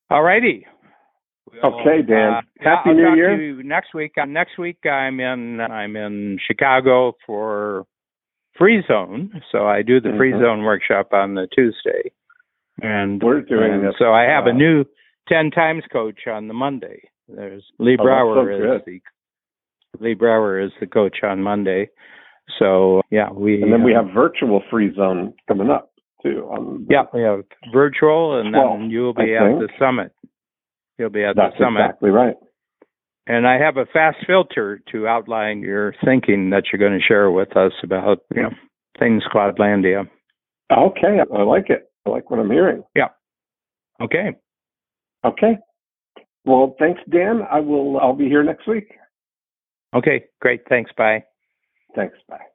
[0.09, 0.65] all righty.
[1.63, 2.33] Okay, Dan.
[2.33, 3.35] Uh, yeah, Happy I'll New Year.
[3.37, 4.11] To you next week.
[4.21, 5.61] Uh, next week, I'm in.
[5.61, 7.85] I'm in Chicago for
[8.57, 9.41] Free Zone.
[9.51, 10.41] So I do the Free Mhm.
[10.41, 12.11] Zone workshop on the Tuesday,
[12.81, 13.95] and We're doing and this.
[13.97, 14.83] So I have uh, a new
[15.29, 17.09] ten times coach on the Monday.
[17.27, 18.99] There's Lee Oh, Brower so is the
[19.99, 21.89] Lee Brower is the coach on Monday.
[22.59, 25.91] So yeah, we And then we uh, have virtual free zone coming up
[26.23, 26.47] too.
[26.51, 29.59] On yeah we have virtual, and then you'll be I at think.
[29.59, 30.13] the summit.
[30.97, 31.81] You'll be at that's the summit.
[31.81, 32.35] exactly right.
[33.27, 37.29] And I have a fast filter to outline your thinking that you're going to share
[37.29, 38.51] with us about you know
[38.97, 40.07] things Cloudlandia.
[40.71, 41.89] Okay, I like it.
[42.05, 42.83] I like what I'm hearing.
[42.95, 43.09] Yeah.
[44.01, 44.35] Okay.
[45.25, 45.57] Okay.
[46.47, 47.41] Well, thanks, Dan.
[47.51, 47.99] I will.
[47.99, 48.89] I'll be here next week.
[49.93, 50.25] Okay.
[50.39, 50.61] Great.
[50.69, 50.91] Thanks.
[50.97, 51.23] Bye.
[51.93, 52.15] Thanks.
[52.29, 52.45] Bye.